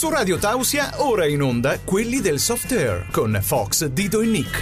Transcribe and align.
Su 0.00 0.08
Radio 0.08 0.38
Tausia, 0.38 0.92
ora 1.02 1.26
in 1.26 1.42
onda 1.42 1.78
quelli 1.84 2.22
del 2.22 2.38
soft 2.38 2.72
air 2.72 3.08
con 3.10 3.38
Fox, 3.42 3.84
Dido 3.84 4.22
e 4.22 4.26
Nick. 4.26 4.58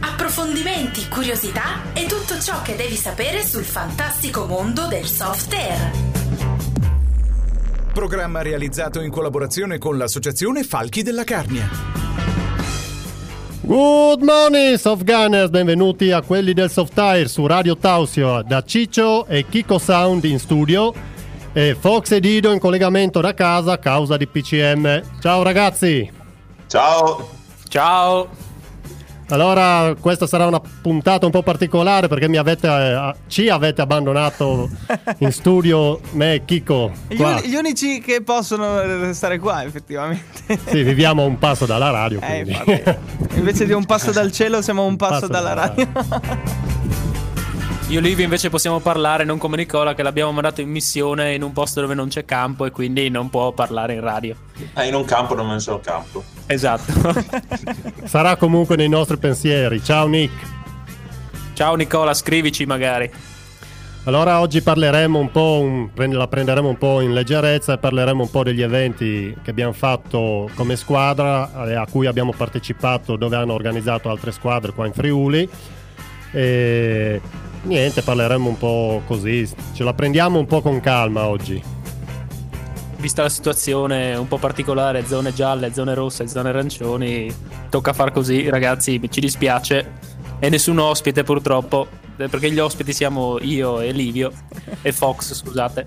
Approfondimenti, 0.00 1.06
curiosità 1.06 1.92
e 1.92 2.06
tutto 2.06 2.40
ciò 2.40 2.62
che 2.62 2.74
devi 2.74 2.94
sapere 2.94 3.44
sul 3.44 3.62
fantastico 3.62 4.46
mondo 4.46 4.86
del 4.86 5.04
soft 5.04 5.52
air. 5.52 5.90
Programma 7.92 8.40
realizzato 8.40 9.02
in 9.02 9.10
collaborazione 9.10 9.76
con 9.76 9.98
l'associazione 9.98 10.64
Falchi 10.64 11.02
della 11.02 11.24
Carnia. 11.24 11.68
Good 13.60 14.22
morning, 14.22 14.76
soft 14.78 15.04
gunners, 15.04 15.50
benvenuti 15.50 16.10
a 16.10 16.22
quelli 16.22 16.54
del 16.54 16.70
soft 16.70 16.98
air 16.98 17.28
su 17.28 17.46
Radio 17.46 17.76
Tausio 17.76 18.40
da 18.40 18.64
Ciccio 18.64 19.26
e 19.26 19.44
Kiko 19.46 19.76
Sound 19.76 20.24
in 20.24 20.38
studio 20.38 21.16
e 21.52 21.76
Fox 21.78 22.10
e 22.12 22.20
Dido 22.20 22.52
in 22.52 22.58
collegamento 22.58 23.20
da 23.20 23.34
casa 23.34 23.72
a 23.72 23.78
causa 23.78 24.16
di 24.16 24.26
PCM. 24.26 25.02
Ciao 25.20 25.42
ragazzi! 25.42 26.10
Ciao! 26.66 27.28
Ciao! 27.68 28.46
Allora, 29.30 29.94
questa 30.00 30.26
sarà 30.26 30.46
una 30.46 30.60
puntata 30.60 31.26
un 31.26 31.32
po' 31.32 31.42
particolare 31.42 32.08
perché 32.08 32.24
avete, 32.38 32.66
eh, 32.66 33.14
ci 33.26 33.50
avete 33.50 33.82
abbandonato 33.82 34.70
in 35.18 35.32
studio 35.32 36.00
me 36.12 36.34
e 36.34 36.44
Kiko. 36.46 36.92
Gli, 37.08 37.20
un, 37.20 37.40
gli, 37.44 37.54
unici 37.54 38.00
che 38.00 38.22
possono 38.22 38.80
restare 38.80 39.38
qua, 39.38 39.64
effettivamente. 39.64 40.58
Sì, 40.66 40.82
viviamo 40.82 41.22
a 41.22 41.26
un 41.26 41.38
passo 41.38 41.66
dalla 41.66 41.90
radio. 41.90 42.20
Eh, 42.22 42.96
Invece 43.34 43.66
di 43.66 43.72
un 43.72 43.84
passo 43.84 44.12
dal 44.12 44.32
cielo, 44.32 44.62
siamo 44.62 44.82
a 44.82 44.86
un 44.86 44.96
passo, 44.96 45.12
passo 45.12 45.26
dalla 45.26 45.52
radio. 45.52 45.86
Io 47.88 48.00
e 48.00 48.02
Livio 48.02 48.22
invece 48.22 48.50
possiamo 48.50 48.80
parlare 48.80 49.24
non 49.24 49.38
come 49.38 49.56
Nicola 49.56 49.94
che 49.94 50.02
l'abbiamo 50.02 50.30
mandato 50.30 50.60
in 50.60 50.68
missione 50.68 51.32
in 51.32 51.42
un 51.42 51.54
posto 51.54 51.80
dove 51.80 51.94
non 51.94 52.08
c'è 52.08 52.26
campo 52.26 52.66
e 52.66 52.70
quindi 52.70 53.08
non 53.08 53.30
può 53.30 53.52
parlare 53.52 53.94
in 53.94 54.00
radio. 54.00 54.36
Eh, 54.74 54.88
in 54.88 54.94
un 54.94 55.06
campo 55.06 55.34
non 55.34 55.56
c'è 55.56 55.72
un 55.72 55.80
campo. 55.80 56.22
Esatto. 56.44 56.92
Sarà 58.04 58.36
comunque 58.36 58.76
nei 58.76 58.90
nostri 58.90 59.16
pensieri. 59.16 59.82
Ciao 59.82 60.06
Nick. 60.06 60.34
Ciao 61.54 61.76
Nicola, 61.76 62.12
scrivici 62.12 62.66
magari. 62.66 63.10
Allora 64.04 64.40
oggi 64.40 64.60
parleremo 64.60 65.18
un 65.18 65.30
po', 65.30 65.58
un, 65.62 65.88
la 66.12 66.28
prenderemo 66.28 66.68
un 66.68 66.76
po' 66.76 67.00
in 67.00 67.14
leggerezza 67.14 67.72
e 67.72 67.78
parleremo 67.78 68.22
un 68.22 68.30
po' 68.30 68.42
degli 68.42 68.60
eventi 68.60 69.34
che 69.42 69.50
abbiamo 69.50 69.72
fatto 69.72 70.50
come 70.56 70.76
squadra 70.76 71.52
a 71.54 71.86
cui 71.90 72.06
abbiamo 72.06 72.34
partecipato 72.36 73.16
dove 73.16 73.36
hanno 73.36 73.54
organizzato 73.54 74.10
altre 74.10 74.30
squadre 74.30 74.74
qua 74.74 74.84
in 74.84 74.92
Friuli. 74.92 75.48
E 76.30 77.20
niente, 77.62 78.02
parleremo 78.02 78.48
un 78.48 78.56
po' 78.56 79.02
così, 79.06 79.48
ce 79.74 79.84
la 79.84 79.94
prendiamo 79.94 80.38
un 80.38 80.46
po' 80.46 80.60
con 80.60 80.80
calma 80.80 81.26
oggi. 81.26 81.62
Vista 82.96 83.22
la 83.22 83.28
situazione 83.28 84.16
un 84.16 84.26
po' 84.26 84.38
particolare, 84.38 85.06
zone 85.06 85.32
gialle, 85.32 85.72
zone 85.72 85.94
rosse, 85.94 86.26
zone 86.26 86.48
arancioni, 86.48 87.32
tocca 87.70 87.92
far 87.92 88.10
così, 88.10 88.48
ragazzi, 88.48 89.00
ci 89.08 89.20
dispiace. 89.20 89.92
E 90.40 90.48
nessun 90.48 90.78
ospite 90.78 91.22
purtroppo, 91.22 91.86
perché 92.16 92.50
gli 92.50 92.58
ospiti 92.58 92.92
siamo 92.92 93.38
io 93.40 93.80
e 93.80 93.92
Livio 93.92 94.32
e 94.82 94.92
Fox, 94.92 95.34
scusate. 95.34 95.86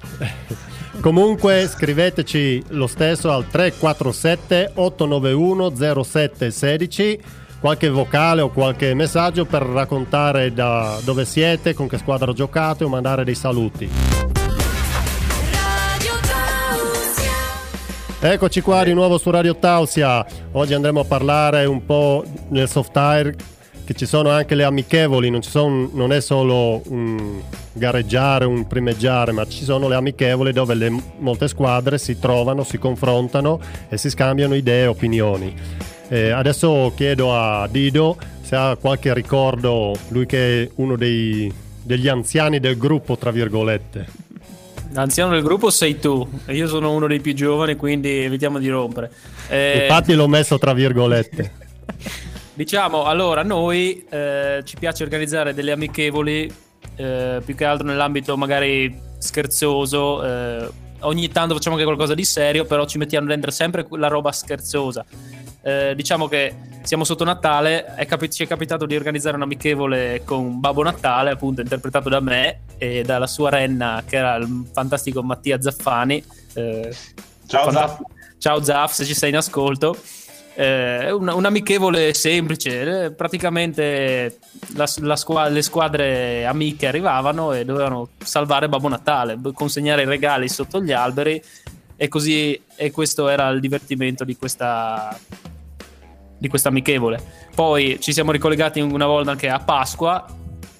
Comunque 1.01 1.67
scriveteci 1.67 2.63
lo 2.69 2.85
stesso 2.85 3.31
al 3.31 3.47
347 3.47 4.73
891 4.75 6.03
0716 6.05 7.19
qualche 7.61 7.89
vocale 7.89 8.41
o 8.41 8.49
qualche 8.49 8.95
messaggio 8.95 9.45
per 9.45 9.61
raccontare 9.61 10.51
da 10.51 10.99
dove 11.03 11.25
siete, 11.25 11.75
con 11.75 11.87
che 11.87 11.99
squadra 11.99 12.33
giocate 12.33 12.83
o 12.83 12.89
mandare 12.89 13.23
dei 13.23 13.35
saluti. 13.35 13.87
Eccoci 18.19 18.61
qua 18.61 18.83
di 18.83 18.93
nuovo 18.93 19.19
su 19.19 19.29
Radio 19.29 19.55
Tausia. 19.55 20.25
Oggi 20.53 20.73
andremo 20.73 21.01
a 21.01 21.05
parlare 21.05 21.65
un 21.65 21.85
po' 21.85 22.23
nel 22.49 22.67
soft 22.67 22.97
air 22.97 23.35
che 23.83 23.93
ci 23.93 24.05
sono 24.05 24.29
anche 24.29 24.55
le 24.55 24.63
amichevoli, 24.63 25.29
non, 25.29 25.43
sono, 25.43 25.89
non, 25.93 26.13
è 26.13 26.21
solo 26.21 26.81
un 26.87 27.41
gareggiare, 27.73 28.45
un 28.45 28.65
primeggiare, 28.67 29.31
ma 29.31 29.45
ci 29.47 29.63
sono 29.63 29.87
le 29.87 29.95
amichevoli 29.95 30.51
dove 30.51 30.73
le, 30.75 30.89
molte 31.17 31.47
squadre 31.47 31.97
si 31.97 32.17
trovano, 32.19 32.63
si 32.63 32.77
confrontano 32.77 33.59
e 33.89 33.97
si 33.97 34.09
scambiano 34.09 34.55
idee 34.55 34.83
e 34.83 34.87
opinioni. 34.87 35.55
Eh, 36.11 36.29
adesso 36.31 36.91
chiedo 36.93 37.33
a 37.33 37.69
Dido 37.71 38.17
se 38.41 38.57
ha 38.57 38.75
qualche 38.75 39.13
ricordo, 39.13 39.95
lui 40.09 40.25
che 40.25 40.63
è 40.63 40.69
uno 40.75 40.97
dei, 40.97 41.49
degli 41.81 42.09
anziani 42.09 42.59
del 42.59 42.77
gruppo, 42.77 43.15
tra 43.17 43.31
virgolette. 43.31 44.07
L'anziano 44.91 45.31
del 45.31 45.41
gruppo 45.41 45.69
sei 45.69 45.99
tu, 46.01 46.27
e 46.47 46.53
io 46.53 46.67
sono 46.67 46.91
uno 46.91 47.07
dei 47.07 47.21
più 47.21 47.33
giovani, 47.33 47.77
quindi 47.77 48.09
evitiamo 48.09 48.59
di 48.59 48.67
rompere. 48.67 49.09
Eh... 49.47 49.83
Infatti 49.83 50.13
l'ho 50.13 50.27
messo 50.27 50.57
tra 50.57 50.73
virgolette. 50.73 51.51
diciamo, 52.55 53.05
allora, 53.05 53.41
noi 53.43 54.05
eh, 54.09 54.63
ci 54.65 54.75
piace 54.77 55.03
organizzare 55.03 55.53
delle 55.53 55.71
amichevoli, 55.71 56.53
eh, 56.97 57.41
più 57.45 57.55
che 57.55 57.63
altro 57.63 57.87
nell'ambito 57.87 58.35
magari 58.35 58.93
scherzoso. 59.17 60.25
Eh, 60.25 60.69
ogni 60.99 61.29
tanto 61.29 61.53
facciamo 61.53 61.75
anche 61.75 61.87
qualcosa 61.87 62.13
di 62.15 62.25
serio, 62.25 62.65
però 62.65 62.85
ci 62.85 62.97
mettiamo 62.97 63.27
dentro 63.27 63.49
sempre 63.49 63.87
la 63.91 64.09
roba 64.09 64.33
scherzosa. 64.33 65.05
Eh, 65.63 65.93
diciamo 65.95 66.27
che 66.27 66.55
siamo 66.81 67.03
sotto 67.03 67.23
Natale, 67.23 67.93
capi- 68.07 68.31
ci 68.31 68.43
è 68.43 68.47
capitato 68.47 68.85
di 68.85 68.95
organizzare 68.95 69.35
un 69.35 69.43
amichevole 69.43 70.23
con 70.25 70.59
Babbo 70.59 70.81
Natale, 70.81 71.31
appunto 71.31 71.61
interpretato 71.61 72.09
da 72.09 72.19
me 72.19 72.61
e 72.77 73.03
dalla 73.03 73.27
sua 73.27 73.49
renna, 73.49 74.03
che 74.07 74.17
era 74.17 74.35
il 74.35 74.67
fantastico 74.73 75.21
Mattia 75.21 75.61
Zaffani. 75.61 76.23
Eh, 76.53 76.95
ciao 77.45 77.65
fantast- 77.65 77.97
Zaff. 77.97 78.19
Ciao 78.39 78.63
Zaff, 78.63 78.93
se 78.93 79.05
ci 79.05 79.13
sei 79.13 79.29
in 79.29 79.37
ascolto. 79.37 79.95
Eh, 80.55 81.11
un, 81.11 81.29
un, 81.29 81.45
amichevole 81.45 82.13
semplice, 82.13 83.05
eh, 83.05 83.11
praticamente 83.11 84.39
la, 84.73 84.89
la 84.97 85.15
squa- 85.15 85.47
le 85.47 85.61
squadre 85.61 86.45
amiche 86.45 86.87
arrivavano 86.87 87.53
e 87.53 87.63
dovevano 87.63 88.09
salvare 88.17 88.67
Babbo 88.67 88.89
Natale, 88.89 89.39
consegnare 89.53 90.01
i 90.01 90.05
regali 90.05 90.49
sotto 90.49 90.81
gli 90.81 90.91
alberi 90.91 91.41
e 92.01 92.07
così 92.07 92.59
e 92.75 92.89
questo 92.89 93.29
era 93.29 93.47
il 93.49 93.59
divertimento 93.59 94.23
di 94.23 94.35
questa 94.35 95.15
di 96.35 96.47
questa 96.47 96.69
amichevole. 96.69 97.21
Poi 97.53 97.99
ci 97.99 98.11
siamo 98.11 98.31
ricollegati 98.31 98.79
una 98.79 99.05
volta 99.05 99.29
anche 99.29 99.47
a 99.47 99.59
Pasqua, 99.59 100.25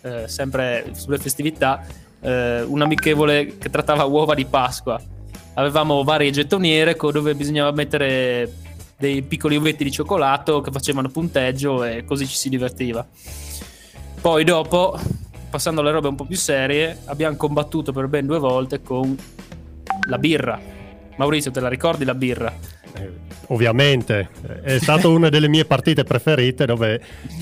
eh, 0.02 0.28
sempre 0.28 0.90
sulle 0.94 1.20
festività, 1.20 1.86
eh, 2.22 2.64
un 2.64 2.82
amichevole 2.82 3.60
che 3.60 3.70
trattava 3.70 4.06
uova 4.06 4.34
di 4.34 4.46
Pasqua. 4.46 5.00
Avevamo 5.54 6.04
varie 6.04 6.32
gettoniere 6.32 6.98
dove 7.00 7.36
bisognava 7.36 7.70
mettere 7.70 8.52
dei 8.98 9.22
piccoli 9.22 9.58
uvetti 9.58 9.84
di 9.84 9.92
cioccolato 9.92 10.62
che 10.62 10.72
facevano 10.72 11.10
punteggio 11.10 11.84
e 11.84 12.04
così 12.04 12.26
ci 12.26 12.36
si 12.36 12.50
divertiva. 12.50 13.06
Poi 14.20 14.44
dopo, 14.44 15.00
passando 15.52 15.82
alle 15.82 15.92
robe 15.92 16.08
un 16.08 16.16
po' 16.16 16.26
più 16.26 16.38
serie, 16.38 16.98
abbiamo 17.06 17.36
combattuto 17.36 17.92
per 17.92 18.08
ben 18.08 18.26
due 18.26 18.40
volte 18.40 18.82
con 18.82 19.16
la 20.10 20.18
birra. 20.18 20.80
Maurizio, 21.18 21.52
te 21.52 21.60
la 21.60 21.70
ricordi 21.70 22.06
la 22.06 22.16
birra? 22.16 22.54
Eh, 22.94 23.10
ovviamente, 23.48 24.30
è 24.64 24.80
stata 24.80 25.08
una 25.08 25.30
delle 25.30 25.48
mie 25.48 25.66
partite 25.66 26.04
preferite 26.04 26.66
dove 26.66 27.02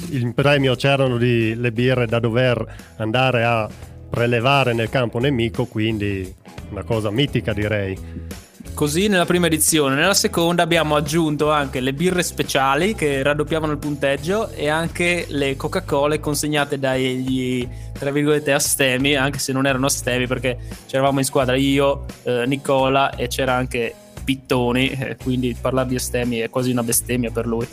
in 0.09 0.33
premio 0.33 0.75
c'erano 0.75 1.17
di, 1.17 1.55
le 1.55 1.71
birre 1.71 2.05
da 2.05 2.19
dover 2.19 2.65
andare 2.97 3.43
a 3.43 3.69
prelevare 4.09 4.73
nel 4.73 4.89
campo 4.89 5.19
nemico, 5.19 5.65
quindi 5.65 6.33
una 6.71 6.83
cosa 6.83 7.11
mitica 7.11 7.53
direi. 7.53 8.37
Così 8.73 9.07
nella 9.07 9.25
prima 9.25 9.47
edizione, 9.47 9.95
nella 9.95 10.13
seconda 10.13 10.63
abbiamo 10.63 10.95
aggiunto 10.95 11.51
anche 11.51 11.81
le 11.81 11.93
birre 11.93 12.23
speciali 12.23 12.95
che 12.95 13.21
raddoppiavano 13.21 13.73
il 13.73 13.77
punteggio 13.77 14.49
e 14.51 14.69
anche 14.69 15.25
le 15.27 15.57
Coca-Cola 15.57 16.17
consegnate 16.19 16.79
dagli 16.79 17.67
tra 17.99 18.11
virgolette 18.11 18.53
astemi, 18.53 19.15
anche 19.15 19.39
se 19.39 19.51
non 19.51 19.67
erano 19.67 19.87
astemi 19.87 20.25
perché 20.25 20.57
c'eravamo 20.87 21.19
in 21.19 21.25
squadra 21.25 21.57
io, 21.57 22.05
eh, 22.23 22.45
Nicola 22.47 23.13
e 23.13 23.27
c'era 23.27 23.53
anche 23.53 23.93
Pittoni, 24.23 24.89
eh, 24.89 25.17
quindi 25.21 25.55
parlare 25.59 25.89
di 25.89 25.95
astemi 25.95 26.37
è 26.37 26.49
quasi 26.49 26.71
una 26.71 26.81
bestemmia 26.81 27.29
per 27.29 27.45
lui. 27.45 27.67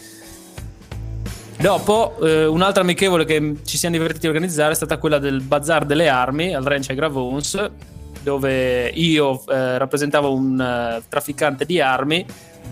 Dopo, 1.58 2.16
eh, 2.22 2.44
un'altra 2.44 2.82
amichevole 2.82 3.24
che 3.24 3.58
ci 3.64 3.78
siamo 3.78 3.96
divertiti 3.96 4.26
a 4.26 4.30
organizzare 4.30 4.72
è 4.72 4.74
stata 4.74 4.98
quella 4.98 5.18
del 5.18 5.40
Bazar 5.40 5.86
delle 5.86 6.08
Armi 6.08 6.54
al 6.54 6.64
Ranch 6.64 6.90
ai 6.90 6.96
Gravons, 6.96 7.70
dove 8.22 8.88
io 8.88 9.42
eh, 9.46 9.78
rappresentavo 9.78 10.34
un 10.34 10.98
uh, 10.98 11.02
trafficante 11.08 11.64
di 11.64 11.80
armi. 11.80 12.26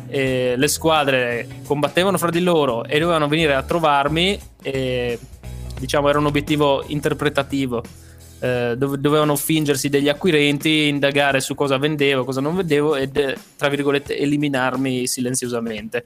Le 0.06 0.68
squadre 0.68 1.46
combattevano 1.64 2.18
fra 2.18 2.30
di 2.30 2.40
loro 2.40 2.84
e 2.84 2.98
dovevano 2.98 3.26
venire 3.26 3.54
a 3.54 3.62
trovarmi. 3.62 4.38
E 4.60 5.18
diciamo 5.78 6.08
era 6.08 6.18
un 6.18 6.26
obiettivo 6.26 6.84
interpretativo 6.86 7.82
eh, 8.44 8.76
dovevano 8.76 9.36
fingersi 9.36 9.88
degli 9.88 10.08
acquirenti, 10.08 10.88
indagare 10.88 11.40
su 11.40 11.54
cosa 11.54 11.78
vendevo, 11.78 12.24
cosa 12.24 12.42
non 12.42 12.54
vendevo 12.54 12.94
e, 12.94 13.10
tra 13.56 13.68
virgolette, 13.68 14.18
eliminarmi 14.18 15.06
silenziosamente. 15.06 16.04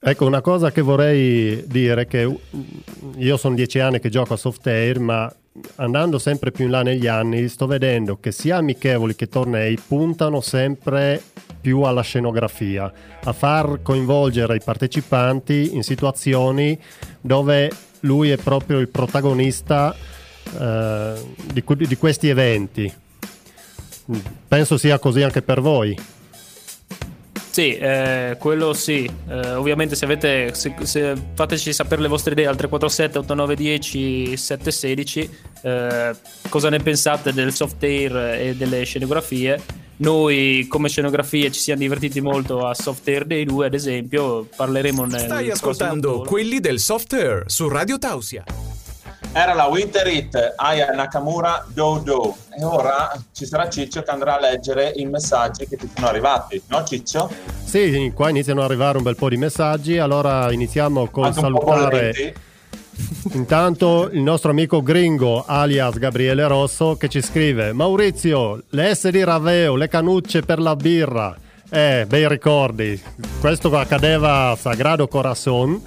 Ecco, 0.00 0.26
una 0.26 0.40
cosa 0.40 0.72
che 0.72 0.80
vorrei 0.80 1.64
dire 1.66 2.06
che 2.06 2.28
io 3.16 3.36
sono 3.36 3.54
dieci 3.54 3.78
anni 3.78 4.00
che 4.00 4.08
gioco 4.08 4.34
a 4.34 4.36
Softair, 4.36 4.98
ma 4.98 5.32
andando 5.76 6.18
sempre 6.18 6.50
più 6.50 6.64
in 6.64 6.72
là 6.72 6.82
negli 6.82 7.06
anni 7.06 7.48
sto 7.48 7.66
vedendo 7.66 8.18
che 8.18 8.32
sia 8.32 8.56
amichevoli 8.56 9.14
che 9.14 9.28
tornei 9.28 9.78
puntano 9.78 10.40
sempre 10.40 11.22
più 11.60 11.82
alla 11.82 12.02
scenografia, 12.02 12.92
a 13.24 13.32
far 13.32 13.80
coinvolgere 13.82 14.56
i 14.56 14.60
partecipanti 14.62 15.74
in 15.74 15.82
situazioni 15.82 16.78
dove 17.20 17.70
lui 18.00 18.30
è 18.30 18.36
proprio 18.36 18.78
il 18.78 18.88
protagonista 18.88 19.94
eh, 20.58 21.14
di, 21.52 21.64
di 21.64 21.96
questi 21.96 22.28
eventi. 22.28 22.92
Penso 24.46 24.76
sia 24.78 24.98
così 24.98 25.22
anche 25.22 25.42
per 25.42 25.60
voi. 25.60 26.14
Sì, 27.56 27.74
eh, 27.74 28.36
quello 28.38 28.74
sì. 28.74 29.10
Eh, 29.28 29.54
ovviamente 29.54 29.96
se 29.96 30.04
avete, 30.04 30.54
se, 30.54 30.74
se 30.82 31.14
fateci 31.32 31.72
sapere 31.72 32.02
le 32.02 32.08
vostre 32.08 32.32
idee 32.32 32.46
al 32.46 32.54
347 32.54 33.18
8910 33.20 34.36
716 34.36 35.30
eh, 35.62 36.14
cosa 36.50 36.68
ne 36.68 36.80
pensate 36.80 37.32
del 37.32 37.54
soft 37.54 37.82
air 37.82 38.14
e 38.14 38.54
delle 38.56 38.84
scenografie. 38.84 39.58
Noi 39.98 40.66
come 40.68 40.88
scenografie 40.88 41.50
ci 41.50 41.60
siamo 41.60 41.80
divertiti 41.80 42.20
molto 42.20 42.66
a 42.66 42.74
Soft 42.74 43.08
Air 43.08 43.24
Day 43.24 43.44
2 43.44 43.66
ad 43.66 43.74
esempio, 43.74 44.46
parleremo 44.54 45.06
nel 45.06 45.20
Stai 45.20 45.50
ascoltando 45.50 46.20
quelli 46.20 46.60
del 46.60 46.80
Soft 46.80 47.14
Air 47.14 47.44
su 47.46 47.66
Radio 47.68 47.98
Tausia. 47.98 48.44
Era 49.32 49.54
la 49.54 49.66
Winter 49.66 50.06
Hit 50.06 50.54
Aya 50.56 50.92
Nakamura 50.92 51.64
Do 51.72 52.00
Do 52.04 52.36
e 52.58 52.64
ora 52.64 53.10
ci 53.32 53.46
sarà 53.46 53.70
Ciccio 53.70 54.02
che 54.02 54.10
andrà 54.10 54.36
a 54.36 54.40
leggere 54.40 54.92
i 54.96 55.06
messaggi 55.06 55.66
che 55.66 55.76
ti 55.76 55.88
sono 55.94 56.08
arrivati, 56.08 56.60
no 56.68 56.84
Ciccio? 56.84 57.30
Sì, 57.64 58.12
qua 58.14 58.28
iniziano 58.28 58.60
ad 58.60 58.66
arrivare 58.66 58.98
un 58.98 59.02
bel 59.02 59.16
po' 59.16 59.30
di 59.30 59.36
messaggi, 59.38 59.96
allora 59.96 60.52
iniziamo 60.52 61.08
con 61.08 61.24
Anche 61.24 61.40
salutare 61.40 62.34
intanto 63.32 64.08
il 64.12 64.22
nostro 64.22 64.50
amico 64.50 64.82
gringo 64.82 65.44
alias 65.46 65.98
Gabriele 65.98 66.46
Rosso 66.46 66.96
che 66.96 67.08
ci 67.08 67.20
scrive 67.20 67.72
Maurizio, 67.72 68.62
le 68.70 68.94
S 68.94 69.08
di 69.08 69.24
Raveo, 69.24 69.76
le 69.76 69.88
canucce 69.88 70.42
per 70.42 70.58
la 70.60 70.76
birra. 70.76 71.36
Eh, 71.68 72.04
bei 72.08 72.28
ricordi. 72.28 73.00
Questo 73.40 73.76
accadeva 73.76 74.50
a 74.50 74.56
Sagrado 74.56 75.08
Corazon 75.08 75.82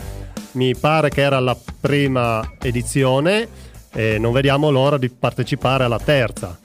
mi 0.52 0.76
pare 0.76 1.10
che 1.10 1.22
era 1.22 1.40
la 1.40 1.56
prima 1.80 2.54
edizione 2.60 3.48
e 3.94 4.18
non 4.18 4.34
vediamo 4.34 4.70
l'ora 4.72 4.98
di 4.98 5.10
partecipare 5.10 5.84
alla 5.84 6.00
terza. 6.00 6.58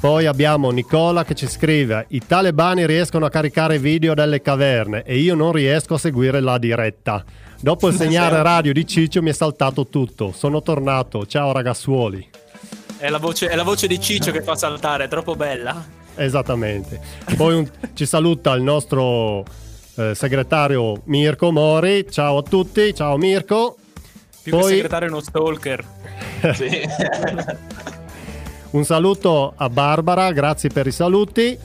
Poi 0.00 0.26
abbiamo 0.26 0.70
Nicola 0.70 1.24
che 1.24 1.34
ci 1.34 1.48
scrive: 1.48 2.06
I 2.08 2.22
talebani 2.26 2.86
riescono 2.86 3.26
a 3.26 3.30
caricare 3.30 3.78
video 3.78 4.14
delle 4.14 4.40
caverne 4.40 5.02
e 5.02 5.18
io 5.18 5.34
non 5.34 5.52
riesco 5.52 5.94
a 5.94 5.98
seguire 5.98 6.40
la 6.40 6.58
diretta. 6.58 7.24
Dopo 7.64 7.88
il 7.88 7.94
segnale 7.94 8.42
radio 8.42 8.74
di 8.74 8.86
Ciccio 8.86 9.22
mi 9.22 9.30
è 9.30 9.32
saltato 9.32 9.86
tutto. 9.86 10.34
Sono 10.36 10.60
tornato. 10.60 11.24
Ciao 11.24 11.50
ragazzuoli. 11.50 12.28
È 12.98 13.08
la 13.08 13.16
voce, 13.16 13.48
è 13.48 13.56
la 13.56 13.62
voce 13.62 13.86
di 13.86 13.98
Ciccio 13.98 14.32
che 14.32 14.42
fa 14.42 14.54
saltare, 14.54 15.04
è 15.04 15.08
troppo 15.08 15.34
bella. 15.34 15.82
Esattamente. 16.14 17.00
Poi 17.34 17.54
un, 17.54 17.66
ci 17.96 18.04
saluta 18.04 18.52
il 18.52 18.62
nostro 18.62 19.44
eh, 19.94 20.14
segretario 20.14 21.00
Mirko 21.04 21.52
Mori. 21.52 22.04
Ciao 22.10 22.36
a 22.36 22.42
tutti, 22.42 22.94
ciao 22.94 23.16
Mirko. 23.16 23.78
Più 24.42 24.52
Poi... 24.52 24.60
che 24.60 24.68
segretario 24.68 25.08
è 25.08 25.10
uno 25.10 25.22
stalker. 25.22 25.84
Un 28.72 28.84
saluto 28.84 29.54
a 29.56 29.70
Barbara, 29.70 30.30
grazie 30.32 30.68
per 30.68 30.86
i 30.86 30.92
saluti. 30.92 31.58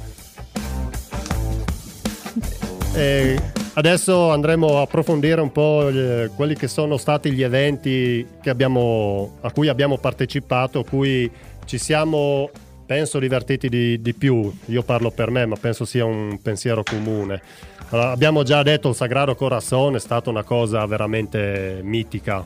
E 2.94 3.59
adesso 3.80 4.30
andremo 4.30 4.78
a 4.78 4.82
approfondire 4.82 5.40
un 5.40 5.52
po' 5.54 5.90
gli, 5.90 6.30
quelli 6.36 6.54
che 6.54 6.68
sono 6.68 6.98
stati 6.98 7.32
gli 7.32 7.42
eventi 7.42 8.26
abbiamo, 8.46 9.38
a 9.42 9.52
cui 9.52 9.70
abbiamo 9.70 9.98
partecipato, 9.98 10.80
a 10.80 10.86
cui 10.86 11.32
ci 11.66 11.78
siamo, 11.78 12.50
penso, 12.86 13.20
divertiti 13.20 13.70
di, 13.70 14.02
di 14.02 14.14
più. 14.14 14.52
Io 14.66 14.84
parlo 14.84 15.12
per 15.12 15.32
me, 15.32 15.46
ma 15.46 15.56
penso 15.56 15.86
sia 15.86 16.04
un 16.04 16.40
pensiero 16.42 16.84
comune. 16.84 17.42
Allora, 17.90 18.12
abbiamo 18.12 18.44
già 18.44 18.62
detto 18.64 18.90
il 18.90 18.96
Sagrado 18.96 19.34
Corazon 19.36 19.96
è 19.96 20.00
stata 20.00 20.30
una 20.30 20.44
cosa 20.44 20.86
veramente 20.86 21.80
mitica. 21.82 22.46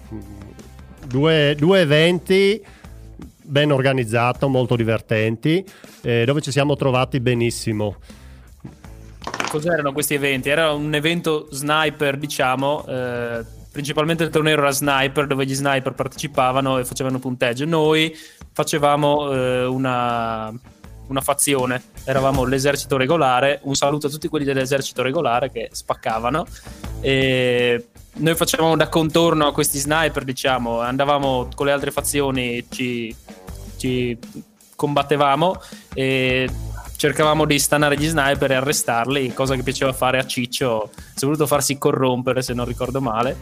Due, 1.05 1.55
due 1.57 1.81
eventi 1.81 2.63
ben 3.41 3.71
organizzati, 3.71 4.45
molto 4.45 4.75
divertenti, 4.75 5.65
eh, 6.01 6.25
dove 6.25 6.41
ci 6.41 6.51
siamo 6.51 6.75
trovati 6.75 7.19
benissimo. 7.19 7.97
Cos'erano 9.53 9.93
questi 9.93 10.15
eventi? 10.15 10.49
Era 10.49 10.71
un 10.71 10.95
evento 10.95 11.47
sniper, 11.51 12.17
diciamo, 12.17 12.87
eh, 12.87 13.45
principalmente 13.71 14.23
il 14.23 14.31
torneo 14.31 14.57
era 14.57 14.71
sniper, 14.71 15.27
dove 15.27 15.45
gli 15.45 15.53
sniper 15.53 15.93
partecipavano 15.93 16.79
e 16.79 16.85
facevano 16.85 17.19
punteggio. 17.19 17.63
Noi 17.63 18.17
facevamo 18.51 19.31
eh, 19.31 19.65
una 19.65 20.51
una 21.05 21.21
fazione, 21.21 21.83
eravamo 22.05 22.45
l'esercito 22.45 22.97
regolare, 22.97 23.59
un 23.63 23.75
saluto 23.75 24.07
a 24.07 24.09
tutti 24.09 24.27
quelli 24.27 24.45
dell'esercito 24.45 25.03
regolare 25.03 25.51
che 25.51 25.69
spaccavano 25.71 26.47
e 27.01 27.89
noi 28.13 28.33
facevamo 28.33 28.75
da 28.75 28.87
contorno 28.87 29.45
a 29.45 29.53
questi 29.53 29.77
sniper, 29.77 30.23
diciamo, 30.23 30.79
andavamo 30.79 31.49
con 31.53 31.67
le 31.67 31.73
altre 31.73 31.91
fazioni, 31.91 32.65
ci, 32.69 33.15
ci 33.77 34.17
combattevamo 34.75 35.61
e 35.93 36.49
cercavamo 37.03 37.43
di 37.43 37.59
stanare 37.59 37.97
gli 37.97 38.07
sniper 38.07 38.51
e 38.51 38.55
arrestarli, 38.55 39.33
cosa 39.33 39.55
che 39.55 39.61
piaceva 39.61 39.91
fare 39.91 40.19
a 40.19 40.25
Ciccio, 40.25 40.89
si 40.95 41.23
è 41.23 41.25
voluto 41.25 41.45
farsi 41.47 41.77
corrompere 41.77 42.41
se 42.41 42.53
non 42.53 42.65
ricordo 42.65 43.01
male 43.01 43.35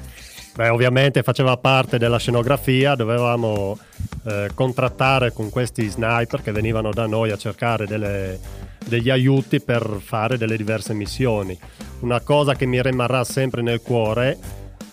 Beh, 0.56 0.70
ovviamente 0.70 1.22
faceva 1.22 1.56
parte 1.58 2.00
della 2.00 2.18
scenografia, 2.18 2.96
dovevamo 2.96 3.78
eh, 4.26 4.50
contrattare 4.56 5.32
con 5.32 5.52
questi 5.52 5.88
sniper 5.88 6.42
che 6.42 6.52
venivano 6.52 6.92
da 6.92 7.06
noi 7.06 7.30
a 7.30 7.38
cercare 7.38 7.86
delle, 7.86 8.40
degli 8.84 9.12
aiuti 9.12 9.62
per 9.62 10.00
fare 10.04 10.40
delle 10.40 10.58
diverse 10.58 10.96
missioni. 10.96 11.56
Una 12.00 12.20
cosa 12.20 12.56
che 12.56 12.66
mi 12.66 12.82
rimarrà 12.82 13.24
sempre 13.24 13.62
nel 13.62 13.82
cuore 13.82 14.40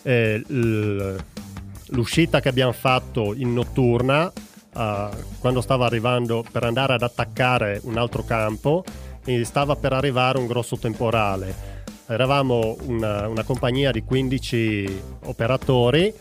è 0.02 0.38
l'uscita 1.86 2.40
che 2.40 2.48
abbiamo 2.50 2.72
fatto 2.72 3.32
in 3.34 3.54
notturna 3.54 4.30
uh, 4.78 5.16
quando 5.40 5.60
stava 5.60 5.86
arrivando 5.86 6.44
per 6.50 6.62
andare 6.62 6.94
ad 6.94 7.02
attaccare 7.02 7.80
un 7.84 7.98
altro 7.98 8.24
campo 8.24 8.84
stava 9.44 9.76
per 9.76 9.92
arrivare 9.92 10.38
un 10.38 10.46
grosso 10.46 10.78
temporale. 10.78 11.76
Eravamo 12.06 12.76
una, 12.86 13.28
una 13.28 13.42
compagnia 13.42 13.90
di 13.90 14.02
15 14.02 15.02
operatori 15.24 16.12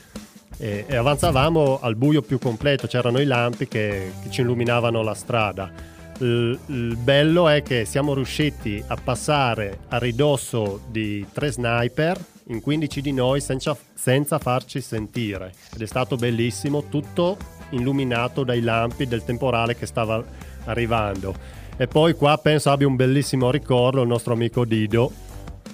e, 0.58 0.86
e, 0.86 0.96
avanzavamo 0.96 1.80
al 1.82 1.96
buio 1.96 2.22
più 2.22 2.40
completo, 2.40 2.88
c'erano 2.88 3.22
i 3.22 3.26
lampi 3.26 3.68
che, 3.68 4.12
che 4.22 4.30
ci 4.30 4.42
illuminavano 4.42 5.02
la 5.02 5.14
strada. 5.14 5.72
Il, 6.20 6.60
il, 6.66 6.98
bello 6.98 7.48
è 7.48 7.62
che 7.62 7.86
siamo 7.86 8.14
riusciti 8.14 8.84
a 8.88 8.98
passare 9.02 9.80
a 9.88 9.98
ridosso 9.98 10.82
di 10.90 11.26
tre 11.32 11.52
sniper 11.52 12.20
in 12.48 12.60
15 12.60 13.02
di 13.02 13.14
noi 13.14 13.40
senza, 13.40 13.78
senza 13.94 14.40
farci 14.40 14.82
sentire. 14.82 15.54
Ed 15.74 15.82
è 15.82 15.86
stato 15.86 16.18
bellissimo, 16.18 16.90
tutto 16.90 17.38
illuminato 17.70 18.44
dai 18.44 18.62
lampi 18.62 19.08
del 19.08 19.24
temporale 19.24 19.76
che 19.76 19.86
stava 19.86 20.24
arrivando. 20.66 21.34
E 21.78 21.88
poi 21.88 22.14
qua 22.14 22.38
penso 22.38 22.72
abbia 22.72 22.88
un 22.88 22.96
bellissimo 22.96 23.52
ricordo 23.52 24.02
il 24.02 24.08
nostro 24.08 24.34
amico 24.34 24.66
Dido 24.66 25.12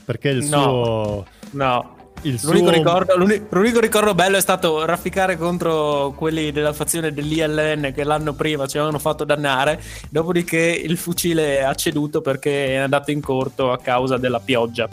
perché 0.04 0.30
il 0.30 0.46
no, 0.46 0.62
suo... 0.62 1.26
No, 1.52 1.96
il 2.24 2.40
l'unico, 2.42 2.66
suo... 2.66 2.70
ricordo, 2.72 3.18
l'unico, 3.18 3.80
ricordo, 3.80 4.14
bello 4.14 4.38
è 4.38 4.42
stato 4.42 4.86
rafficare 4.86 5.38
contro 5.38 6.14
quelli 6.16 6.52
della 6.52 6.74
fazione 6.74 7.14
dell'ILN 7.14 7.92
che 7.94 8.04
l'anno 8.04 8.34
prima 8.34 8.68
ci 8.68 8.78
avevano 8.78 9.00
fatto 9.00 9.24
dannare. 9.24 9.82
Dopodiché 10.10 10.58
il 10.58 10.98
fucile 10.98 11.64
ha 11.64 11.74
ceduto 11.74 12.22
perché 12.22 12.68
è 12.68 12.76
andato 12.76 13.12
in 13.12 13.22
corto 13.22 13.72
a 13.72 13.78
causa 13.78 14.18
della 14.18 14.40
pioggia. 14.40 14.88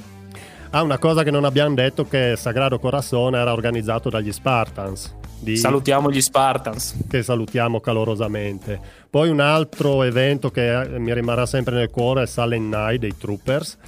Ah, 0.71 0.83
una 0.83 0.99
cosa 0.99 1.25
che 1.25 1.33
non 1.33 1.45
abbiamo 1.45 1.75
detto 1.75 2.07
che 2.07 2.35
Sagrado 2.37 2.78
Corazon 2.78 3.35
era 3.35 3.52
organizzato 3.52 4.09
dagli 4.09 4.30
Spartans. 4.30 5.19
Di... 5.40 5.56
Salutiamo 5.56 6.11
gli 6.11 6.20
Spartans. 6.20 6.97
Che 7.09 7.23
salutiamo 7.23 7.80
calorosamente. 7.80 8.78
Poi 9.09 9.30
un 9.30 9.40
altro 9.40 10.02
evento 10.02 10.50
che 10.50 10.87
mi 10.99 11.12
rimarrà 11.12 11.47
sempre 11.47 11.75
nel 11.75 11.90
cuore 11.90 12.23
è 12.23 12.26
Silent 12.26 12.75
Night 12.75 13.00
dei 13.00 13.16
Troopers 13.16 13.78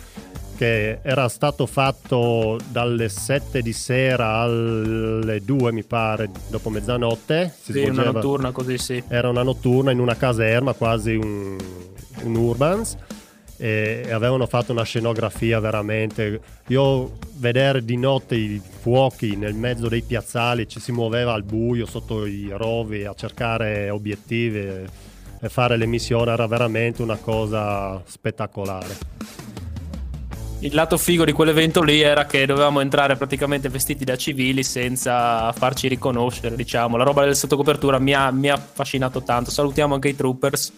che 0.56 1.00
era 1.02 1.28
stato 1.28 1.66
fatto 1.66 2.58
dalle 2.68 3.08
7 3.08 3.62
di 3.62 3.72
sera 3.72 4.40
alle 4.40 5.40
2 5.42 5.72
mi 5.72 5.82
pare 5.82 6.30
dopo 6.48 6.70
mezzanotte 6.70 7.52
si 7.58 7.72
sì, 7.72 7.80
svolgeva, 7.80 8.02
una 8.02 8.10
notturna 8.12 8.50
così 8.52 8.78
sì 8.78 9.02
era 9.08 9.28
una 9.28 9.42
notturna 9.42 9.90
in 9.90 9.98
una 9.98 10.14
caserma 10.14 10.74
quasi 10.74 11.14
un, 11.14 11.56
un 12.22 12.36
urbans 12.36 12.96
e, 13.62 14.08
avevano 14.10 14.46
fatto 14.46 14.72
una 14.72 14.82
scenografia 14.82 15.60
veramente 15.60 16.40
io 16.66 17.12
vedere 17.34 17.84
di 17.84 17.96
notte 17.96 18.34
i 18.34 18.60
fuochi 18.80 19.36
nel 19.36 19.54
mezzo 19.54 19.88
dei 19.88 20.02
piazzali 20.02 20.66
ci 20.66 20.80
si 20.80 20.90
muoveva 20.90 21.32
al 21.32 21.44
buio 21.44 21.86
sotto 21.86 22.26
i 22.26 22.48
rovi 22.50 23.04
a 23.04 23.14
cercare 23.14 23.88
obiettivi 23.88 24.58
e 24.58 25.48
fare 25.48 25.76
le 25.76 25.86
missioni 25.86 26.32
era 26.32 26.48
veramente 26.48 27.02
una 27.02 27.18
cosa 27.18 28.02
spettacolare 28.04 28.96
il 30.58 30.74
lato 30.74 30.96
figo 30.96 31.24
di 31.24 31.30
quell'evento 31.30 31.82
lì 31.82 32.00
era 32.00 32.26
che 32.26 32.44
dovevamo 32.44 32.80
entrare 32.80 33.14
praticamente 33.16 33.68
vestiti 33.68 34.04
da 34.04 34.16
civili 34.16 34.62
senza 34.62 35.50
farci 35.50 35.88
riconoscere, 35.88 36.54
diciamo. 36.54 36.96
La 36.96 37.02
roba 37.02 37.24
del 37.24 37.34
sottocopertura 37.34 37.98
mi 37.98 38.14
ha, 38.14 38.30
mi 38.30 38.48
ha 38.48 38.54
affascinato 38.54 39.24
tanto. 39.24 39.50
Salutiamo 39.50 39.94
anche 39.94 40.10
i 40.10 40.14
troopers. 40.14 40.72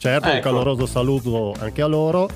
Certo, 0.00 0.28
un 0.28 0.34
Ecco. 0.36 0.48
caloroso 0.48 0.86
saluto 0.86 1.54
anche 1.58 1.82
a 1.82 1.86
loro. 1.86 2.26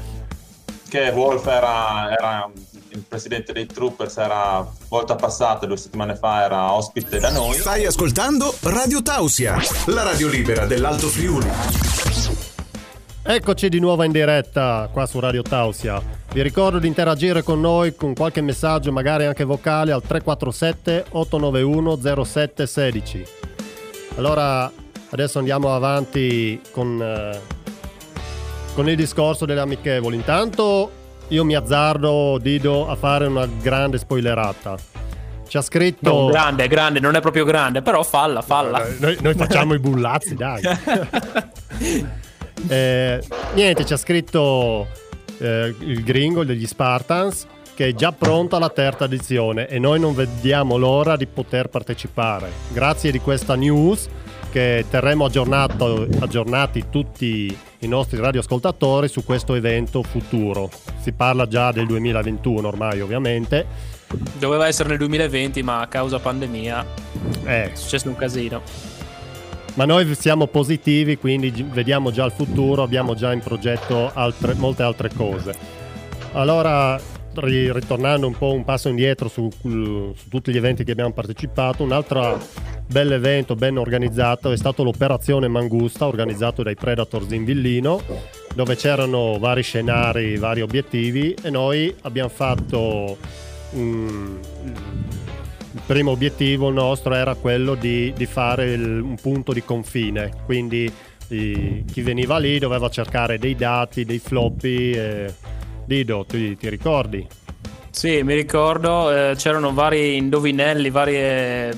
Che 0.87 1.09
Wolf 1.09 1.47
era, 1.47 2.12
era 2.12 2.50
il 2.90 2.99
presidente 3.09 3.54
dei 3.54 3.64
Troopers, 3.64 4.18
era 4.18 4.71
volta 4.88 5.14
passata, 5.14 5.64
due 5.64 5.78
settimane 5.78 6.14
fa, 6.14 6.44
era 6.44 6.75
ospite 6.75 7.18
da 7.18 7.30
noi. 7.30 7.54
Stai 7.54 7.87
ascoltando 7.87 8.54
Radio 8.64 9.00
Tausia, 9.00 9.56
la 9.87 10.02
radio 10.02 10.28
libera 10.28 10.66
dell'Alto 10.66 11.06
Friuli. 11.06 11.49
Eccoci 13.23 13.71
di 13.71 13.80
nuovo 13.80 14.02
in 14.02 14.12
diretta 14.12 14.90
qua 14.92 15.06
su 15.06 15.18
Radio 15.18 15.40
Tausia. 15.40 16.02
Vi 16.35 16.42
ricordo 16.42 16.78
di 16.78 16.87
interagire 16.87 17.42
con 17.42 17.62
noi 17.62 17.94
con 17.94 18.12
qualche 18.12 18.42
messaggio, 18.42 18.92
magari 18.92 19.25
anche 19.25 19.44
vocale, 19.44 19.90
al 19.90 20.02
347 20.02 21.06
891 21.12 22.25
0716. 22.26 23.26
Allora, 24.16 24.71
adesso 25.14 25.38
andiamo 25.38 25.73
avanti 25.73 26.61
con, 26.73 27.00
eh, 27.00 27.38
con 28.75 28.88
il 28.88 28.97
discorso 28.97 29.44
delle 29.44 29.61
amichevoli. 29.61 30.16
Intanto 30.16 30.90
io 31.28 31.44
mi 31.44 31.54
azzardo, 31.54 32.38
Dido, 32.38 32.88
a 32.88 32.97
fare 32.97 33.26
una 33.26 33.47
grande 33.47 33.99
spoilerata. 33.99 34.76
Ci 35.47 35.56
ha 35.56 35.62
scritto... 35.62 36.11
No, 36.11 36.26
grande, 36.26 36.66
grande, 36.66 36.99
non 36.99 37.14
è 37.14 37.21
proprio 37.21 37.44
grande, 37.44 37.80
però 37.80 38.02
falla, 38.02 38.42
falla. 38.42 38.85
Eh, 38.85 38.97
Noi, 38.99 39.16
noi 39.21 39.35
facciamo 39.35 39.75
i 39.75 39.78
bullazzi, 39.78 40.35
dai. 40.35 40.62
Eh, 42.66 43.23
niente, 43.52 43.85
ci 43.85 43.92
ha 43.92 43.97
scritto 43.99 44.87
eh, 45.37 45.75
il 45.80 46.02
gringo 46.02 46.44
degli 46.44 46.66
Spartans 46.66 47.47
che 47.75 47.88
è 47.88 47.94
già 47.94 48.11
pronta 48.12 48.59
la 48.59 48.71
terza 48.71 49.04
edizione 49.04 49.66
e 49.66 49.78
noi 49.78 50.00
non 50.00 50.14
vediamo 50.14 50.78
l'ora 50.78 51.16
di 51.16 51.26
poter 51.26 51.68
partecipare. 51.68 52.50
Grazie 52.73 53.11
di 53.11 53.18
questa 53.18 53.54
news 53.54 54.09
che 54.54 54.84
terremo 54.88 55.25
aggiornato- 55.25 56.06
aggiornati 56.20 56.84
tutti 56.88 57.58
i 57.80 57.88
nostri 57.88 58.20
radioascoltatori 58.20 59.08
su 59.08 59.25
questo 59.25 59.54
evento 59.54 60.00
futuro. 60.04 60.70
Si 61.00 61.11
parla 61.11 61.49
già 61.49 61.73
del 61.73 61.87
2021 61.88 62.68
ormai 62.68 63.00
ovviamente. 63.00 63.66
Doveva 64.38 64.68
essere 64.68 64.90
nel 64.90 64.99
2020, 64.99 65.61
ma 65.64 65.80
a 65.80 65.88
causa 65.88 66.20
pandemia 66.20 66.87
Eh, 67.46 67.73
è 67.73 67.75
successo 67.75 68.08
un 68.08 68.14
casino. 68.14 68.62
Ma 69.75 69.87
noi 69.87 70.14
siamo 70.14 70.46
positivi, 70.46 71.18
quindi 71.18 71.50
vediamo 71.73 72.12
già 72.12 72.25
il 72.25 72.30
futuro, 72.30 72.84
abbiamo 72.84 73.14
già 73.16 73.32
in 73.32 73.40
progetto 73.40 74.12
altre- 74.14 74.54
molte 74.54 74.84
altre 74.84 75.11
cose. 75.12 75.52
Allora, 76.32 76.96
ritornando 77.42 78.26
un 78.26 78.36
po' 78.36 78.52
un 78.52 78.64
passo 78.64 78.88
indietro 78.88 79.28
su, 79.28 79.48
su 79.60 80.14
tutti 80.28 80.52
gli 80.52 80.56
eventi 80.56 80.84
che 80.84 80.92
abbiamo 80.92 81.12
partecipato, 81.12 81.82
un 81.82 81.92
altro 81.92 82.38
bel 82.86 83.12
evento 83.12 83.54
ben 83.54 83.78
organizzato 83.78 84.50
è 84.52 84.56
stato 84.56 84.82
l'Operazione 84.82 85.48
Mangusta, 85.48 86.06
organizzato 86.06 86.62
dai 86.62 86.74
Predators 86.74 87.30
in 87.30 87.44
Villino, 87.44 88.00
dove 88.54 88.76
c'erano 88.76 89.38
vari 89.38 89.62
scenari, 89.62 90.36
vari 90.36 90.60
obiettivi 90.60 91.34
e 91.42 91.50
noi 91.50 91.94
abbiamo 92.02 92.28
fatto 92.28 93.16
un, 93.72 94.38
il 95.72 95.80
primo 95.86 96.12
obiettivo 96.12 96.70
nostro 96.70 97.14
era 97.14 97.34
quello 97.34 97.74
di, 97.74 98.12
di 98.16 98.26
fare 98.26 98.72
il- 98.72 99.00
un 99.00 99.16
punto 99.20 99.52
di 99.52 99.62
confine, 99.64 100.30
quindi 100.44 100.92
chi 101.26 102.02
veniva 102.02 102.38
lì 102.38 102.58
doveva 102.60 102.88
cercare 102.90 103.38
dei 103.38 103.56
dati, 103.56 104.04
dei 104.04 104.18
floppy. 104.18 104.92
e- 104.92 105.34
Dido, 105.86 106.24
ti, 106.26 106.56
ti 106.56 106.68
ricordi? 106.68 107.26
Sì, 107.90 108.22
mi 108.22 108.34
ricordo, 108.34 109.10
eh, 109.10 109.34
c'erano 109.36 109.72
vari 109.72 110.16
indovinelli, 110.16 110.90
varie 110.90 111.72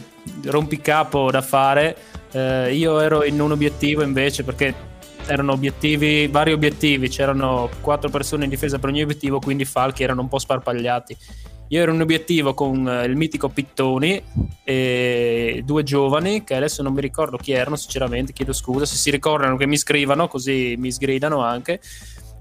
rompicapo 0.44 1.30
da 1.30 1.42
fare. 1.42 1.96
Eh, 2.32 2.74
io 2.74 3.00
ero 3.00 3.24
in 3.24 3.40
un 3.40 3.52
obiettivo 3.52 4.02
invece 4.02 4.42
perché 4.42 4.74
erano 5.26 5.52
obiettivi, 5.52 6.28
vari 6.28 6.52
obiettivi, 6.52 7.08
c'erano 7.08 7.68
quattro 7.80 8.08
persone 8.08 8.44
in 8.44 8.50
difesa 8.50 8.78
per 8.78 8.90
ogni 8.90 9.02
obiettivo, 9.02 9.40
quindi 9.40 9.64
i 9.64 9.66
falchi 9.66 10.04
erano 10.04 10.22
un 10.22 10.28
po' 10.28 10.38
sparpagliati. 10.38 11.16
Io 11.68 11.82
ero 11.82 11.90
in 11.90 11.96
un 11.96 12.02
obiettivo 12.02 12.54
con 12.54 12.88
eh, 12.88 13.04
il 13.06 13.16
mitico 13.16 13.48
Pittoni 13.48 14.22
e 14.62 15.62
due 15.64 15.82
giovani 15.82 16.44
che 16.44 16.54
adesso 16.54 16.80
non 16.82 16.92
mi 16.92 17.00
ricordo 17.00 17.36
chi 17.36 17.52
erano, 17.52 17.74
sinceramente, 17.74 18.32
chiedo 18.32 18.52
scusa. 18.52 18.86
Se 18.86 18.94
si 18.94 19.10
ricordano 19.10 19.56
che 19.56 19.66
mi 19.66 19.76
scrivano, 19.76 20.28
così 20.28 20.76
mi 20.78 20.92
sgridano 20.92 21.42
anche. 21.42 21.80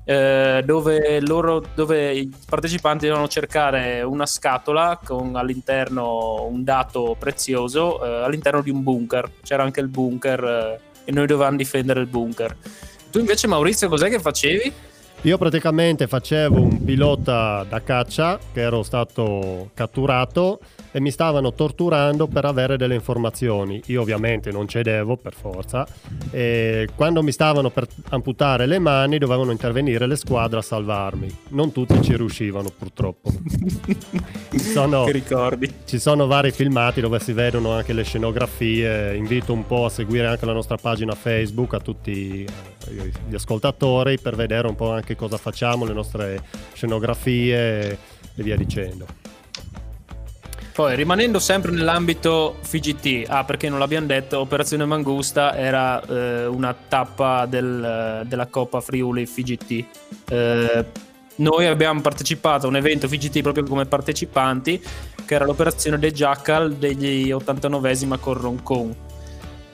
Eh, 0.06 0.62
dove, 0.64 1.20
loro, 1.22 1.64
dove 1.74 2.14
i 2.14 2.32
partecipanti 2.48 3.06
dovevano 3.06 3.28
cercare 3.28 4.04
una 4.04 4.26
scatola 4.26 5.00
con 5.04 5.36
all'interno 5.36 6.46
un 6.46 6.64
dato 6.64 7.16
prezioso 7.18 8.04
eh, 8.04 8.24
all'interno 8.24 8.62
di 8.62 8.70
un 8.70 8.84
bunker. 8.84 9.30
C'era 9.44 9.64
anche 9.64 9.82
il 9.82 9.88
bunker 9.88 10.44
eh, 10.44 10.80
e 11.06 11.12
noi 11.12 11.26
dovevamo 11.26 11.58
difendere 11.58 12.00
il 12.00 12.08
bunker. 12.08 12.56
Tu 13.12 13.20
invece, 13.20 13.48
Maurizio, 13.48 13.90
cos'è 13.90 14.10
che 14.10 14.20
facevi? 14.20 14.74
Io 15.22 15.40
praticamente 15.40 16.06
facevo 16.06 16.62
un 16.62 16.84
pilota 16.84 17.66
da 17.68 17.82
caccia 17.82 18.38
che 18.54 18.62
ero 18.62 18.84
stato 18.84 19.72
catturato 19.74 20.60
e 20.96 21.02
mi 21.02 21.12
stavano 21.12 21.52
torturando 21.52 22.26
per 22.26 22.46
avere 22.46 22.78
delle 22.78 22.96
informazioni. 22.96 23.82
Io 23.88 24.00
ovviamente 24.00 24.50
non 24.50 24.66
cedevo 24.66 25.18
per 25.18 25.34
forza 25.34 25.86
e 26.32 26.88
quando 26.96 27.22
mi 27.22 27.34
stavano 27.34 27.70
per 27.70 27.86
amputare 28.12 28.66
le 28.66 28.80
mani 28.80 29.18
dovevano 29.18 29.52
intervenire 29.52 30.08
le 30.08 30.16
squadre 30.16 30.60
a 30.60 30.62
salvarmi. 30.62 31.40
Non 31.50 31.74
tutti 31.74 32.02
ci 32.02 32.16
riuscivano 32.16 32.70
purtroppo. 32.70 33.30
Ci 34.56 34.60
sono, 34.60 35.06
ci 35.84 36.00
sono 36.00 36.28
vari 36.28 36.52
filmati 36.52 37.02
dove 37.02 37.20
si 37.20 37.34
vedono 37.34 37.72
anche 37.72 37.92
le 37.92 38.04
scenografie. 38.04 39.14
Invito 39.16 39.52
un 39.52 39.66
po' 39.66 39.86
a 39.86 39.90
seguire 39.90 40.28
anche 40.28 40.46
la 40.46 40.54
nostra 40.54 40.78
pagina 40.78 41.14
Facebook 41.14 41.74
a 41.74 41.80
tutti 41.80 42.46
eh, 42.88 43.12
gli 43.28 43.36
ascoltatori 43.36 44.18
per 44.18 44.38
vedere 44.38 44.68
un 44.68 44.76
po' 44.76 44.94
anche 44.94 45.16
cosa 45.18 45.36
facciamo, 45.36 45.84
le 45.84 45.94
nostre 45.94 46.42
scenografie 46.74 47.92
e 47.92 47.98
via 48.36 48.56
dicendo. 48.56 49.35
Poi, 50.76 50.94
rimanendo 50.98 51.40
sempre 51.40 51.72
nell'ambito 51.72 52.58
FGT, 52.62 53.30
ah, 53.30 53.46
perché 53.46 53.70
non 53.70 53.80
l'abbiamo 53.80 54.08
detto, 54.08 54.40
Operazione 54.40 54.84
Mangusta 54.84 55.56
era 55.56 56.02
eh, 56.06 56.48
una 56.48 56.74
tappa 56.74 57.46
del- 57.46 58.24
della 58.26 58.48
Coppa 58.48 58.82
Friuli 58.82 59.26
FGT. 59.26 59.86
Eh, 60.28 60.86
noi 61.36 61.66
abbiamo 61.66 62.02
partecipato 62.02 62.66
a 62.66 62.70
un 62.70 62.76
evento 62.76 63.08
FGT 63.08 63.42
proprio 63.42 63.64
come 63.64 63.86
partecipanti, 63.86 64.84
che 65.26 65.34
era 65.34 65.46
l'operazione 65.46 65.98
dei 65.98 66.12
Jackal 66.12 66.74
degli 66.74 67.32
89esima 67.32 68.20
con 68.20 68.34
Roncon. 68.34 68.96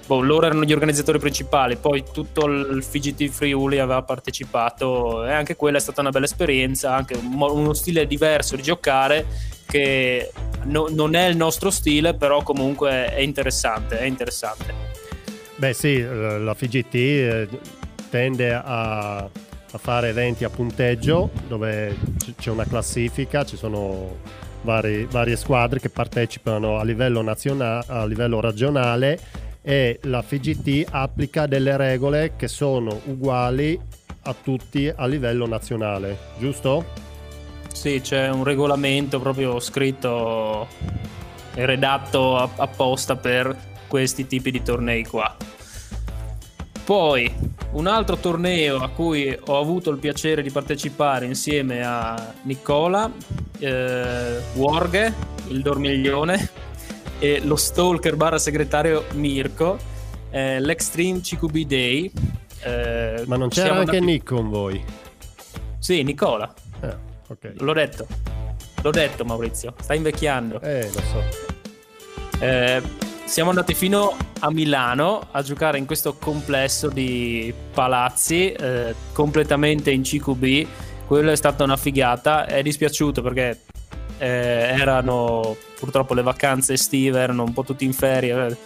Boh, 0.05 0.21
loro 0.21 0.45
erano 0.45 0.65
gli 0.65 0.73
organizzatori 0.73 1.17
principali, 1.17 1.77
poi 1.77 2.03
tutto 2.13 2.45
il 2.45 2.83
FGT 2.83 3.27
Friuli 3.27 3.79
aveva 3.79 4.03
partecipato 4.03 5.25
e 5.25 5.31
anche 5.31 5.55
quella 5.55 5.77
è 5.77 5.81
stata 5.81 6.01
una 6.01 6.11
bella 6.11 6.25
esperienza, 6.25 6.93
anche 6.93 7.15
uno 7.15 7.73
stile 7.73 8.05
diverso 8.05 8.55
di 8.55 8.61
giocare 8.61 9.25
che 9.71 10.31
no- 10.63 10.89
non 10.89 11.15
è 11.15 11.27
il 11.27 11.37
nostro 11.37 11.69
stile, 11.69 12.13
però 12.13 12.43
comunque 12.43 13.05
è 13.13 13.21
interessante, 13.21 13.99
è 13.99 14.03
interessante. 14.03 14.73
Beh 15.55 15.73
sì, 15.73 16.03
la 16.03 16.53
FGT 16.53 16.95
eh, 16.95 17.47
tende 18.09 18.53
a, 18.53 19.17
a 19.19 19.77
fare 19.77 20.09
eventi 20.09 20.43
a 20.43 20.49
punteggio 20.49 21.29
dove 21.47 21.95
c'è 22.37 22.49
una 22.49 22.65
classifica, 22.65 23.45
ci 23.45 23.55
sono 23.55 24.17
vari- 24.63 25.05
varie 25.09 25.37
squadre 25.37 25.79
che 25.79 25.89
partecipano 25.89 26.77
a 26.77 26.83
livello, 26.83 27.21
nazionale, 27.21 27.85
a 27.87 28.05
livello 28.05 28.41
regionale 28.41 29.19
e 29.61 29.99
la 30.03 30.21
FGT 30.21 30.87
applica 30.89 31.45
delle 31.45 31.77
regole 31.77 32.33
che 32.35 32.47
sono 32.49 32.99
uguali 33.05 33.79
a 34.23 34.35
tutti 34.35 34.91
a 34.93 35.05
livello 35.05 35.47
nazionale, 35.47 36.17
giusto? 36.37 37.10
Sì, 37.71 37.99
c'è 38.01 38.29
un 38.29 38.43
regolamento 38.43 39.19
proprio 39.19 39.59
scritto 39.59 40.67
e 41.53 41.65
redatto 41.65 42.37
a- 42.37 42.49
apposta 42.57 43.15
per 43.15 43.55
questi 43.87 44.27
tipi 44.27 44.51
di 44.51 44.61
tornei 44.61 45.03
qua. 45.05 45.35
Poi 46.83 47.33
un 47.71 47.87
altro 47.87 48.17
torneo 48.17 48.77
a 48.77 48.89
cui 48.89 49.35
ho 49.45 49.59
avuto 49.59 49.89
il 49.91 49.97
piacere 49.97 50.41
di 50.41 50.51
partecipare 50.51 51.25
insieme 51.25 51.83
a 51.83 52.33
Nicola, 52.43 53.09
eh, 53.59 54.39
Warghe, 54.55 55.13
il 55.47 55.61
dormiglione, 55.61 56.49
e 57.19 57.39
lo 57.43 57.55
stalker 57.55 58.15
barra 58.15 58.37
segretario 58.37 59.05
Mirko, 59.13 59.77
eh, 60.31 60.59
l'Extreme 60.59 61.21
CQB 61.21 61.57
Day. 61.65 62.11
eh, 62.63 63.23
Ma 63.25 63.37
non 63.37 63.49
c'era 63.49 63.69
anche 63.77 63.95
andati- 63.97 63.99
Nick 64.05 64.33
con 64.33 64.49
voi? 64.49 64.83
Sì, 65.79 66.03
Nicola. 66.03 66.51
Ah, 66.81 66.95
ok. 67.31 67.53
L'ho 67.61 67.73
detto. 67.73 68.07
L'ho 68.81 68.91
detto 68.91 69.25
Maurizio, 69.25 69.75
sta 69.79 69.93
invecchiando. 69.93 70.59
Eh, 70.61 70.89
lo 70.91 71.01
so. 71.01 71.49
Eh, 72.39 72.81
siamo 73.25 73.49
andati 73.49 73.73
fino 73.75 74.15
a 74.39 74.51
Milano 74.51 75.27
a 75.31 75.41
giocare 75.41 75.77
in 75.77 75.85
questo 75.85 76.15
complesso 76.15 76.89
di 76.89 77.53
palazzi 77.73 78.51
eh, 78.51 78.95
completamente 79.13 79.91
in 79.91 80.01
CQB. 80.01 80.67
Quella 81.05 81.31
è 81.31 81.35
stata 81.35 81.63
una 81.63 81.77
figata. 81.77 82.45
È 82.45 82.61
dispiaciuto 82.61 83.21
perché 83.21 83.61
eh, 84.17 84.27
erano 84.27 85.55
purtroppo 85.79 86.13
le 86.13 86.23
vacanze 86.23 86.73
estive, 86.73 87.19
erano 87.19 87.43
un 87.43 87.53
po' 87.53 87.63
tutti 87.63 87.85
in 87.85 87.93
ferie. 87.93 88.57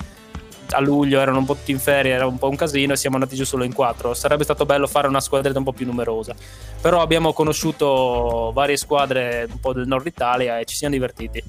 A 0.72 0.80
luglio 0.80 1.20
erano 1.20 1.40
un 1.40 1.46
po' 1.46 1.56
tutti 1.56 1.72
in 1.72 1.80
ferie, 1.80 2.14
era 2.14 2.26
un 2.26 2.38
po' 2.38 2.50
un 2.50 2.56
casino 2.56 2.94
e 2.94 2.98
siamo 2.98 3.16
andati 3.16 3.36
giù 3.36 3.46
solo 3.46 3.64
in 3.64 3.74
quattro. 3.74 4.14
Sarebbe 4.14 4.44
stato 4.44 4.66
bello 4.66 4.88
fare 4.88 5.08
una 5.08 5.22
squadretta 5.22 5.58
un 5.58 5.64
po' 5.64 5.74
più 5.74 5.86
numerosa. 5.86 6.34
Però 6.82 7.02
abbiamo 7.02 7.34
conosciuto 7.34 8.52
varie 8.54 8.78
squadre 8.78 9.48
un 9.50 9.60
po' 9.60 9.74
del 9.74 9.88
nord 9.88 10.06
Italia 10.06 10.60
e 10.60 10.66
ci 10.66 10.76
siamo 10.76 10.94
divertiti. 10.94 11.44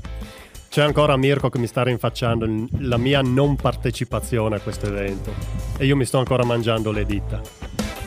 C'è 0.69 0.83
ancora 0.83 1.17
Mirko 1.17 1.49
che 1.49 1.59
mi 1.59 1.67
sta 1.67 1.83
rinfacciando 1.83 2.67
la 2.81 2.99
mia 2.99 3.23
non 3.23 3.57
partecipazione 3.57 4.57
a 4.57 4.61
questo 4.61 4.87
evento 4.87 5.33
e 5.79 5.87
io 5.87 5.97
mi 5.97 6.05
sto 6.05 6.19
ancora 6.19 6.45
mangiando 6.45 6.93
le 6.93 7.07
dita. 7.07 7.41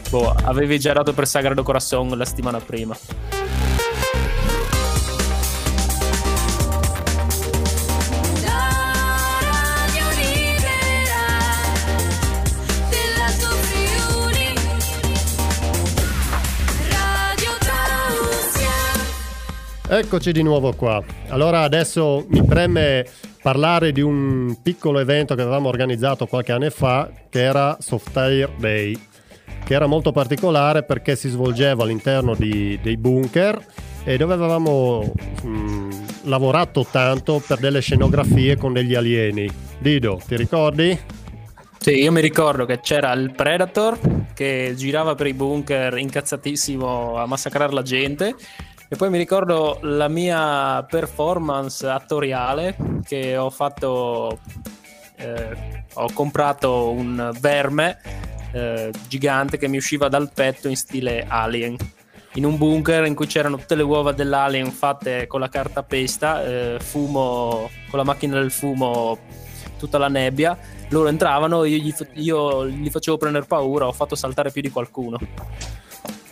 Boh, 0.09 0.35
avevi 0.43 0.79
già 0.79 0.93
dato 0.93 1.13
per 1.13 1.27
Sagrado 1.27 1.63
Corazon 1.63 2.15
la 2.15 2.25
settimana 2.25 2.59
prima. 2.59 2.95
Eccoci 19.91 20.31
di 20.31 20.43
nuovo 20.43 20.73
qua. 20.73 21.03
Allora 21.29 21.61
adesso 21.61 22.23
mi 22.29 22.45
preme 22.45 23.07
parlare 23.41 23.91
di 23.91 24.01
un 24.01 24.55
piccolo 24.61 24.99
evento 24.99 25.33
che 25.33 25.41
avevamo 25.41 25.67
organizzato 25.67 26.27
qualche 26.27 26.51
anno 26.51 26.69
fa 26.69 27.09
che 27.27 27.41
era 27.41 27.75
Software 27.79 28.51
Day, 28.59 28.95
che 29.65 29.73
era 29.73 29.87
molto 29.87 30.11
particolare 30.11 30.83
perché 30.83 31.15
si 31.15 31.27
svolgeva 31.29 31.81
all'interno 31.81 32.35
di, 32.35 32.77
dei 32.83 32.97
bunker 32.97 33.65
e 34.03 34.15
dove 34.15 34.35
avevamo 34.35 35.11
mh, 35.41 35.89
lavorato 36.25 36.85
tanto 36.89 37.41
per 37.45 37.57
delle 37.57 37.81
scenografie 37.81 38.57
con 38.57 38.73
degli 38.73 38.93
alieni. 38.93 39.49
Dido, 39.79 40.21
ti 40.23 40.35
ricordi? 40.35 40.99
Sì, 41.79 42.03
io 42.03 42.11
mi 42.11 42.21
ricordo 42.21 42.65
che 42.65 42.79
c'era 42.79 43.11
il 43.13 43.31
Predator 43.31 43.97
che 44.35 44.73
girava 44.77 45.15
per 45.15 45.25
i 45.25 45.33
bunker 45.33 45.97
incazzatissimo 45.97 47.17
a 47.17 47.25
massacrare 47.25 47.73
la 47.73 47.81
gente 47.81 48.35
e 48.91 48.95
poi 48.95 49.11
mi 49.11 49.19
ricordo 49.19 49.77
la 49.83 50.07
mia 50.07 50.83
performance 50.89 51.87
attoriale 51.87 52.75
che 53.05 53.37
ho 53.37 53.51
fatto, 53.51 54.39
eh, 55.15 55.85
ho 55.93 56.11
comprato 56.11 56.89
un 56.89 57.31
verme 57.39 57.99
eh, 58.51 58.91
gigante 59.07 59.59
che 59.59 59.67
mi 59.67 59.77
usciva 59.77 60.09
dal 60.09 60.31
petto 60.33 60.67
in 60.67 60.75
stile 60.75 61.23
alien. 61.27 61.77
In 62.33 62.45
un 62.45 62.57
bunker 62.57 63.05
in 63.05 63.13
cui 63.13 63.27
c'erano 63.27 63.57
tutte 63.57 63.75
le 63.75 63.83
uova 63.83 64.11
dell'alien 64.11 64.71
fatte 64.71 65.27
con 65.27 65.39
la 65.39 65.49
carta 65.49 65.83
pesta, 65.83 66.43
eh, 66.43 66.77
fumo, 66.79 67.69
con 67.91 67.99
la 67.99 68.05
macchina 68.05 68.39
del 68.39 68.51
fumo, 68.51 69.19
tutta 69.77 69.99
la 69.99 70.07
nebbia. 70.07 70.57
Loro 70.89 71.09
entravano, 71.09 71.63
io 71.63 71.77
gli, 71.77 71.93
io 72.13 72.67
gli 72.67 72.89
facevo 72.89 73.17
prendere 73.17 73.45
paura, 73.45 73.85
ho 73.85 73.91
fatto 73.91 74.15
saltare 74.15 74.49
più 74.51 74.63
di 74.63 74.71
qualcuno. 74.71 75.19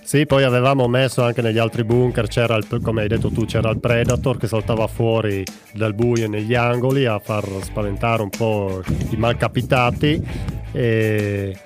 Sì, 0.08 0.26
poi 0.26 0.46
avevamo 0.46 0.88
messo 0.88 1.22
anche 1.22 1.42
negli 1.42 1.58
altri 1.58 1.84
bunker, 1.84 2.28
c'era 2.28 2.56
il, 2.56 2.66
come 2.82 3.02
hai 3.02 3.10
detto 3.10 3.30
tu, 3.30 3.44
c'era 3.44 3.70
il 3.72 3.78
Predator 3.78 4.38
che 4.38 4.48
saltava 4.48 4.88
fuori 4.88 5.44
dal 5.74 5.94
buio 5.94 6.30
negli 6.30 6.56
angoli 6.56 7.06
a 7.06 7.20
far 7.20 7.46
spaventare 7.60 8.22
un 8.22 8.30
po' 8.30 8.82
i 9.10 9.18
malcapitati. 9.18 10.26
E 10.72 11.58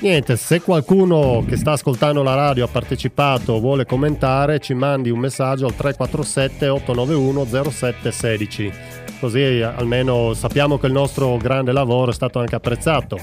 niente, 0.00 0.36
se 0.36 0.60
qualcuno 0.60 1.42
che 1.48 1.56
sta 1.56 1.72
ascoltando 1.72 2.22
la 2.22 2.34
radio 2.34 2.66
ha 2.66 2.68
partecipato 2.68 3.54
o 3.54 3.60
vuole 3.60 3.86
commentare, 3.86 4.58
ci 4.58 4.74
mandi 4.74 5.08
un 5.08 5.18
messaggio 5.18 5.64
al 5.64 5.74
347 5.74 6.68
891 6.68 7.70
0716. 7.70 8.72
Così 9.18 9.40
almeno 9.62 10.34
sappiamo 10.34 10.76
che 10.76 10.86
il 10.86 10.92
nostro 10.92 11.38
grande 11.38 11.72
lavoro 11.72 12.10
è 12.10 12.14
stato 12.14 12.40
anche 12.40 12.56
apprezzato. 12.56 13.18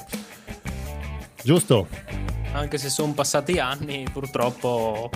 Giusto? 1.44 1.88
Anche 2.54 2.78
se 2.78 2.90
sono 2.90 3.14
passati 3.14 3.60
anni, 3.60 4.06
purtroppo 4.12 5.10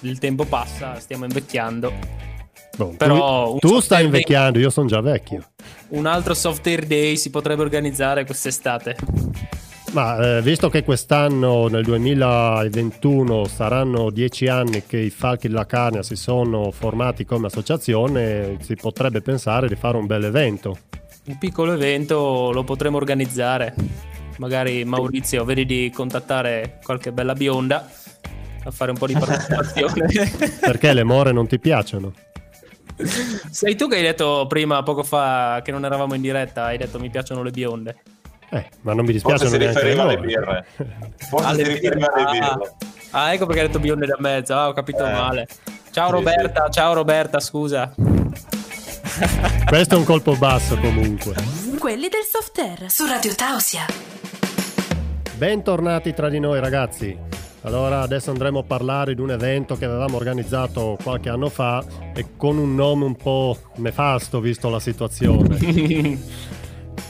il 0.00 0.18
tempo 0.18 0.44
passa, 0.44 0.98
stiamo 0.98 1.24
invecchiando. 1.24 1.92
Boh, 2.76 2.94
Però 2.96 3.56
tu, 3.56 3.68
tu 3.68 3.80
stai 3.80 4.04
invecchiando, 4.04 4.52
day, 4.52 4.62
io 4.62 4.70
sono 4.70 4.86
già 4.86 5.00
vecchio. 5.00 5.44
Un 5.88 6.06
altro 6.06 6.34
software 6.34 6.86
day 6.86 7.16
si 7.16 7.30
potrebbe 7.30 7.62
organizzare 7.62 8.24
quest'estate. 8.24 8.96
Ma 9.92 10.36
eh, 10.38 10.42
visto 10.42 10.68
che 10.68 10.82
quest'anno, 10.82 11.68
nel 11.68 11.84
2021, 11.84 13.46
saranno 13.46 14.10
dieci 14.10 14.46
anni 14.46 14.84
che 14.84 14.98
i 14.98 15.10
Falchi 15.10 15.48
della 15.48 15.64
Carnia 15.64 16.02
si 16.02 16.16
sono 16.16 16.70
formati 16.70 17.24
come 17.24 17.46
associazione, 17.46 18.58
si 18.60 18.74
potrebbe 18.74 19.22
pensare 19.22 19.68
di 19.68 19.76
fare 19.76 19.96
un 19.96 20.04
bel 20.04 20.24
evento. 20.24 20.76
Un 21.26 21.38
piccolo 21.38 21.72
evento 21.72 22.50
lo 22.52 22.62
potremmo 22.62 22.98
organizzare 22.98 23.74
magari 24.38 24.84
Maurizio 24.84 25.44
vedi 25.44 25.64
di 25.64 25.92
contattare 25.94 26.78
qualche 26.82 27.12
bella 27.12 27.34
bionda 27.34 27.88
a 28.64 28.70
fare 28.70 28.90
un 28.90 28.98
po' 28.98 29.06
di 29.06 29.14
partecipazione. 29.18 30.30
Perché 30.60 30.92
le 30.92 31.04
more 31.04 31.32
non 31.32 31.46
ti 31.46 31.58
piacciono? 31.58 32.12
Sei 33.50 33.76
tu 33.76 33.88
che 33.88 33.96
hai 33.96 34.02
detto 34.02 34.46
prima, 34.48 34.82
poco 34.82 35.02
fa, 35.02 35.60
che 35.62 35.70
non 35.70 35.84
eravamo 35.84 36.14
in 36.14 36.22
diretta, 36.22 36.64
hai 36.64 36.78
detto 36.78 36.98
mi 36.98 37.10
piacciono 37.10 37.42
le 37.42 37.50
bionde. 37.50 37.96
Eh, 38.48 38.68
ma 38.82 38.94
non 38.94 39.04
mi 39.04 39.12
dispiace 39.12 39.46
Forse 39.46 39.60
si 39.60 39.66
riferiva 39.66 40.02
alle 40.02 40.18
birre. 40.18 40.66
Forse 41.28 41.46
alle 41.46 41.64
si 41.64 41.70
riferiva 41.72 42.12
alle 42.12 42.30
birre. 42.30 42.74
Ah, 43.10 43.32
ecco 43.32 43.46
perché 43.46 43.62
hai 43.62 43.66
detto 43.66 43.80
bionde 43.80 44.06
da 44.06 44.16
mezzo, 44.18 44.54
ah, 44.54 44.68
ho 44.68 44.72
capito 44.72 45.04
eh. 45.04 45.12
male. 45.12 45.48
Ciao 45.90 46.06
sì, 46.08 46.12
Roberta, 46.12 46.64
sì. 46.66 46.72
ciao 46.72 46.92
Roberta, 46.94 47.40
scusa. 47.40 47.94
Questo 49.66 49.94
è 49.94 49.98
un 49.98 50.04
colpo 50.04 50.36
basso 50.36 50.76
comunque. 50.76 51.34
Quelli 51.78 52.08
del 52.08 52.24
soft 52.30 52.58
air 52.58 52.90
su 52.90 53.06
Radio 53.06 53.34
Tausia. 53.34 53.86
Bentornati 55.36 56.14
tra 56.14 56.30
di 56.30 56.40
noi 56.40 56.60
ragazzi. 56.60 57.14
Allora 57.60 58.00
adesso 58.00 58.30
andremo 58.30 58.60
a 58.60 58.62
parlare 58.62 59.14
di 59.14 59.20
un 59.20 59.30
evento 59.30 59.76
che 59.76 59.84
avevamo 59.84 60.16
organizzato 60.16 60.96
qualche 61.02 61.28
anno 61.28 61.50
fa 61.50 61.84
e 62.14 62.28
con 62.38 62.56
un 62.56 62.74
nome 62.74 63.04
un 63.04 63.16
po' 63.16 63.54
nefasto 63.76 64.40
visto 64.40 64.70
la 64.70 64.80
situazione. 64.80 65.58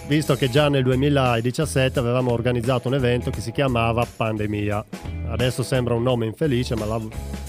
visto 0.09 0.35
che 0.35 0.51
già 0.51 0.69
nel 0.69 0.83
2017 0.83 2.01
avevamo 2.01 2.33
organizzato 2.33 2.89
un 2.89 2.95
evento 2.95 3.31
che 3.31 3.41
si 3.41 3.53
chiamava 3.53 4.05
Pandemia. 4.05 4.85
Adesso 5.29 5.63
sembra 5.63 5.95
un 5.95 6.03
nome 6.03 6.27
infelice, 6.27 6.75
ma 6.75 6.85
la, 6.85 7.01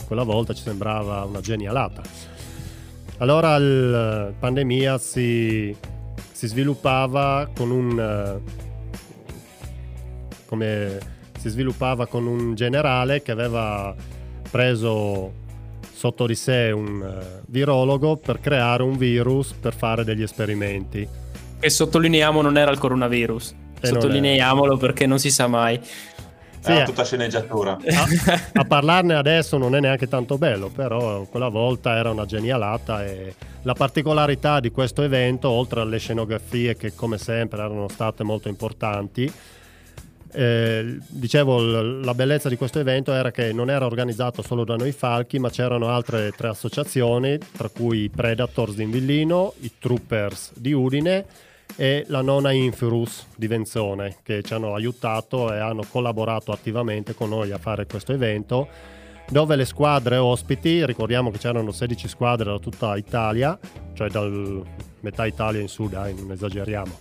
quella 0.05 0.23
volta 0.23 0.53
ci 0.53 0.61
sembrava 0.61 1.23
una 1.23 1.39
genialata. 1.39 2.03
Allora 3.17 3.55
il 3.55 4.35
Pandemia 4.37 4.99
si, 4.99 5.75
si 6.31 6.47
sviluppava 6.47 7.49
con 7.55 7.71
un 7.71 8.39
come 10.47 10.97
si 11.38 11.49
sviluppava 11.49 12.07
con 12.07 12.25
un 12.25 12.55
generale 12.55 13.21
che 13.21 13.31
aveva 13.31 13.93
preso 14.49 15.45
sotto 15.93 16.25
di 16.25 16.36
sé 16.36 16.71
un 16.71 17.01
uh, 17.01 17.41
virologo 17.47 18.17
per 18.17 18.39
creare 18.39 18.83
un 18.83 18.97
virus 18.97 19.53
per 19.53 19.73
fare 19.73 20.03
degli 20.03 20.21
esperimenti. 20.21 21.07
E 21.60 21.69
sottolineiamo 21.69 22.41
non 22.41 22.57
era 22.57 22.71
il 22.71 22.77
coronavirus. 22.77 23.55
E 23.79 23.88
Sottolineiamolo 23.88 24.77
perché 24.77 25.05
non 25.05 25.19
si 25.19 25.29
sa 25.29 25.47
mai. 25.47 25.79
Sì, 26.60 26.71
era 26.71 26.86
tutta 26.86 27.03
sceneggiatura. 27.03 27.77
A, 27.77 28.07
a, 28.53 28.65
parlarne 28.65 29.13
adesso 29.13 29.57
non 29.57 29.75
è 29.75 29.79
neanche 29.79 30.07
tanto 30.07 30.38
bello, 30.38 30.69
però 30.69 31.23
quella 31.23 31.49
volta 31.49 31.95
era 31.95 32.12
una 32.12 32.25
genialata 32.25 33.05
e 33.05 33.36
la 33.62 33.73
particolarità 33.73 34.60
di 34.60 34.71
questo 34.71 35.03
evento, 35.03 35.49
oltre 35.49 35.81
alle 35.81 35.99
scenografie 35.99 36.75
che 36.75 36.93
come 36.93 37.17
sempre 37.17 37.60
erano 37.60 37.88
state 37.88 38.23
molto 38.23 38.49
importanti, 38.49 39.31
eh, 40.31 40.97
dicevo, 41.07 41.81
la 41.81 42.13
bellezza 42.13 42.49
di 42.49 42.57
questo 42.57 42.79
evento 42.79 43.13
era 43.13 43.31
che 43.31 43.53
non 43.53 43.69
era 43.69 43.85
organizzato 43.85 44.41
solo 44.41 44.63
da 44.63 44.75
noi 44.75 44.91
falchi, 44.91 45.39
ma 45.39 45.49
c'erano 45.49 45.89
altre 45.89 46.31
tre 46.31 46.49
associazioni, 46.49 47.37
tra 47.55 47.69
cui 47.69 48.03
i 48.03 48.09
Predators 48.09 48.75
di 48.75 48.83
Invillino, 48.83 49.53
i 49.61 49.71
Troopers 49.79 50.51
di 50.55 50.73
Udine 50.73 51.25
e 51.75 52.05
la 52.07 52.21
nona 52.21 52.51
Infirus 52.51 53.27
di 53.35 53.47
Venzone, 53.47 54.17
che 54.23 54.41
ci 54.43 54.53
hanno 54.53 54.73
aiutato 54.73 55.53
e 55.53 55.59
hanno 55.59 55.83
collaborato 55.89 56.51
attivamente 56.51 57.13
con 57.13 57.29
noi 57.29 57.51
a 57.51 57.57
fare 57.57 57.85
questo 57.85 58.13
evento 58.13 58.95
dove 59.29 59.57
le 59.57 59.65
squadre 59.65 60.15
ospiti, 60.15 60.85
ricordiamo 60.85 61.31
che 61.31 61.37
c'erano 61.37 61.71
16 61.71 62.07
squadre 62.07 62.49
da 62.49 62.59
tutta 62.59 62.95
Italia, 62.95 63.59
cioè 63.93 64.09
dal 64.09 64.63
metà 65.01 65.25
Italia 65.25 65.59
in 65.59 65.67
su, 65.67 65.89
dai, 65.89 66.15
non 66.15 66.31
esageriamo 66.31 66.97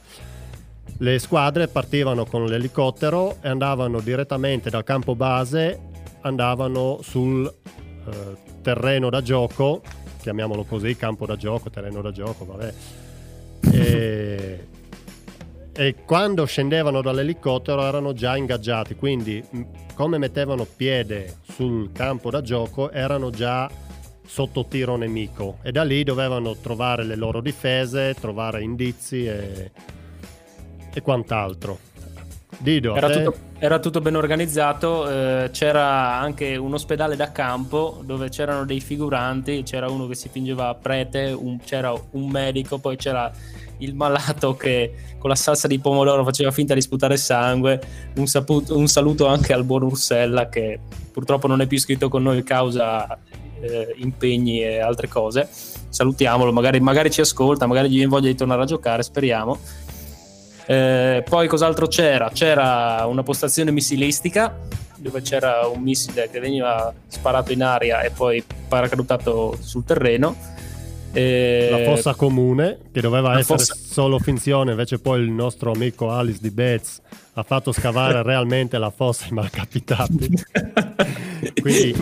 le 0.98 1.18
squadre 1.18 1.68
partivano 1.68 2.24
con 2.24 2.46
l'elicottero 2.46 3.36
e 3.42 3.48
andavano 3.48 4.00
direttamente 4.00 4.70
dal 4.70 4.84
campo 4.84 5.14
base, 5.14 5.78
andavano 6.22 7.00
sul 7.02 7.46
eh, 7.46 8.36
terreno 8.62 9.10
da 9.10 9.20
gioco, 9.20 9.82
chiamiamolo 10.20 10.64
così, 10.64 10.96
campo 10.96 11.26
da 11.26 11.36
gioco, 11.36 11.70
terreno 11.70 12.00
da 12.00 12.10
gioco, 12.12 12.44
vabbè. 12.44 12.74
E, 13.72 14.66
e 15.72 15.94
quando 16.06 16.46
scendevano 16.46 17.02
dall'elicottero 17.02 17.82
erano 17.82 18.12
già 18.14 18.36
ingaggiati, 18.36 18.94
quindi 18.94 19.44
come 19.94 20.18
mettevano 20.18 20.64
piede 20.64 21.36
sul 21.42 21.92
campo 21.92 22.30
da 22.30 22.40
gioco 22.40 22.90
erano 22.90 23.30
già 23.30 23.70
sotto 24.26 24.66
tiro 24.66 24.96
nemico 24.96 25.58
e 25.62 25.72
da 25.72 25.84
lì 25.84 26.02
dovevano 26.02 26.56
trovare 26.56 27.04
le 27.04 27.16
loro 27.16 27.40
difese, 27.40 28.14
trovare 28.18 28.62
indizi 28.62 29.26
e, 29.26 29.70
e 30.96 31.02
quant'altro. 31.02 31.78
Dido, 32.58 32.94
Era 32.94 33.08
te? 33.08 33.22
tutto, 33.22 33.36
era 33.58 33.78
tutto 33.78 34.00
ben 34.00 34.16
organizzato, 34.16 35.06
eh, 35.10 35.50
c'era 35.52 36.14
anche 36.18 36.56
un 36.56 36.72
ospedale 36.72 37.14
da 37.14 37.30
campo 37.30 38.00
dove 38.02 38.30
c'erano 38.30 38.64
dei 38.64 38.80
figuranti, 38.80 39.62
c'era 39.62 39.90
uno 39.90 40.06
che 40.06 40.14
si 40.14 40.30
fingeva 40.30 40.74
prete, 40.74 41.36
un- 41.38 41.58
c'era 41.62 41.92
un 42.12 42.30
medico, 42.30 42.78
poi 42.78 42.96
c'era 42.96 43.30
il 43.78 43.94
malato 43.94 44.56
che 44.56 44.94
con 45.18 45.28
la 45.28 45.36
salsa 45.36 45.66
di 45.68 45.78
pomodoro 45.78 46.24
faceva 46.24 46.50
finta 46.50 46.72
di 46.72 46.80
sputare 46.80 47.18
sangue, 47.18 47.78
un, 48.16 48.26
sapu- 48.26 48.70
un 48.70 48.86
saluto 48.88 49.26
anche 49.26 49.52
al 49.52 49.64
buon 49.64 49.82
Ursella 49.82 50.48
che 50.48 50.78
purtroppo 51.12 51.46
non 51.46 51.60
è 51.60 51.66
più 51.66 51.76
iscritto 51.76 52.08
con 52.08 52.22
noi 52.22 52.42
causa 52.42 53.18
eh, 53.60 53.94
impegni 53.98 54.62
e 54.62 54.78
altre 54.78 55.08
cose. 55.08 55.46
Salutiamolo, 55.90 56.52
magari, 56.52 56.80
magari 56.80 57.10
ci 57.10 57.20
ascolta, 57.20 57.66
magari 57.66 57.88
gli 57.88 57.96
viene 57.96 58.08
voglia 58.08 58.28
di 58.28 58.34
tornare 58.34 58.62
a 58.62 58.66
giocare, 58.66 59.02
speriamo. 59.02 59.58
Eh, 60.66 61.22
poi 61.28 61.46
cos'altro 61.46 61.86
c'era? 61.86 62.30
C'era 62.32 63.06
una 63.06 63.22
postazione 63.22 63.70
missilistica 63.70 64.54
dove 64.96 65.22
c'era 65.22 65.66
un 65.66 65.82
missile 65.82 66.28
che 66.30 66.40
veniva 66.40 66.92
sparato 67.06 67.52
in 67.52 67.62
aria 67.62 68.00
e 68.00 68.10
poi 68.10 68.42
paracadutato 68.68 69.56
sul 69.60 69.84
terreno. 69.84 70.34
Eh, 71.12 71.68
la 71.70 71.84
fossa 71.84 72.14
comune 72.14 72.78
che 72.92 73.00
doveva 73.00 73.32
la 73.32 73.38
essere 73.38 73.58
fossa- 73.58 73.74
solo 73.74 74.18
finzione, 74.18 74.72
invece 74.72 74.98
poi 74.98 75.22
il 75.22 75.30
nostro 75.30 75.72
amico 75.72 76.10
Alice 76.10 76.40
di 76.42 76.50
Betz 76.50 77.00
ha 77.34 77.42
fatto 77.42 77.72
scavare 77.72 78.20
realmente 78.24 78.76
la 78.76 78.90
fossa 78.90 79.24
ai 79.24 79.30
malcapitati. 79.30 80.44
Quindi 81.60 81.94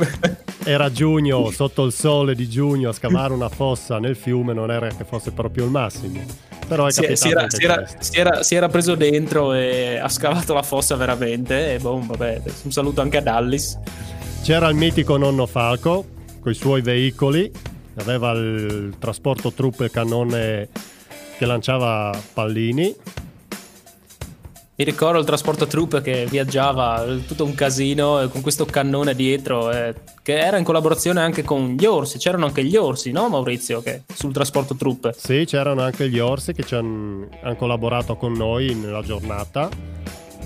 era 0.64 0.90
giugno, 0.90 1.50
sotto 1.50 1.84
il 1.84 1.92
sole 1.92 2.34
di 2.34 2.48
giugno, 2.48 2.88
a 2.88 2.92
scavare 2.92 3.32
una 3.32 3.48
fossa 3.48 3.98
nel 3.98 4.16
fiume 4.16 4.52
non 4.52 4.70
era 4.70 4.88
che 4.88 5.04
fosse 5.04 5.30
proprio 5.30 5.64
il 5.64 5.70
massimo. 5.70 6.20
Però 6.66 6.86
è 6.86 6.92
si, 6.92 7.04
si 7.14 7.28
era, 7.28 7.46
si 7.48 7.64
era- 7.64 7.86
era- 8.12 8.42
si 8.42 8.54
era 8.54 8.68
preso 8.68 8.94
dentro 8.94 9.52
e 9.52 9.98
ha 9.98 10.08
scavato 10.08 10.54
la 10.54 10.62
fossa 10.62 10.96
veramente. 10.96 11.74
E 11.74 11.78
boh, 11.78 12.00
vabbè, 12.04 12.40
un 12.62 12.72
saluto 12.72 13.00
anche 13.00 13.18
ad 13.18 13.26
Alice. 13.26 13.78
C'era 14.42 14.68
il 14.68 14.74
mitico 14.74 15.16
nonno 15.16 15.46
Falco 15.46 16.04
con 16.40 16.52
i 16.52 16.54
suoi 16.54 16.82
veicoli, 16.82 17.50
aveva 17.96 18.32
il 18.32 18.94
trasporto 18.98 19.52
truppe 19.52 19.90
cannone 19.90 20.68
che 21.38 21.46
lanciava 21.46 22.16
pallini. 22.32 22.94
Mi 24.76 24.84
ricordo 24.84 25.20
il 25.20 25.24
trasporto 25.24 25.68
truppe 25.68 26.02
che 26.02 26.26
viaggiava, 26.28 27.04
tutto 27.28 27.44
un 27.44 27.54
casino 27.54 28.20
eh, 28.20 28.28
con 28.28 28.40
questo 28.40 28.64
cannone 28.64 29.14
dietro, 29.14 29.70
eh, 29.70 29.94
che 30.20 30.36
era 30.36 30.56
in 30.56 30.64
collaborazione 30.64 31.20
anche 31.20 31.44
con 31.44 31.76
gli 31.78 31.84
orsi. 31.84 32.18
C'erano 32.18 32.46
anche 32.46 32.64
gli 32.64 32.74
orsi, 32.74 33.12
no 33.12 33.28
Maurizio? 33.28 33.80
Che, 33.82 34.02
sul 34.12 34.32
trasporto 34.32 34.74
truppe. 34.74 35.14
Sì, 35.16 35.44
c'erano 35.46 35.82
anche 35.82 36.08
gli 36.08 36.18
orsi 36.18 36.52
che 36.52 36.64
ci 36.64 36.74
hanno 36.74 37.28
hanno 37.42 37.54
collaborato 37.54 38.16
con 38.16 38.32
noi 38.32 38.74
nella 38.74 39.02
giornata. 39.02 39.68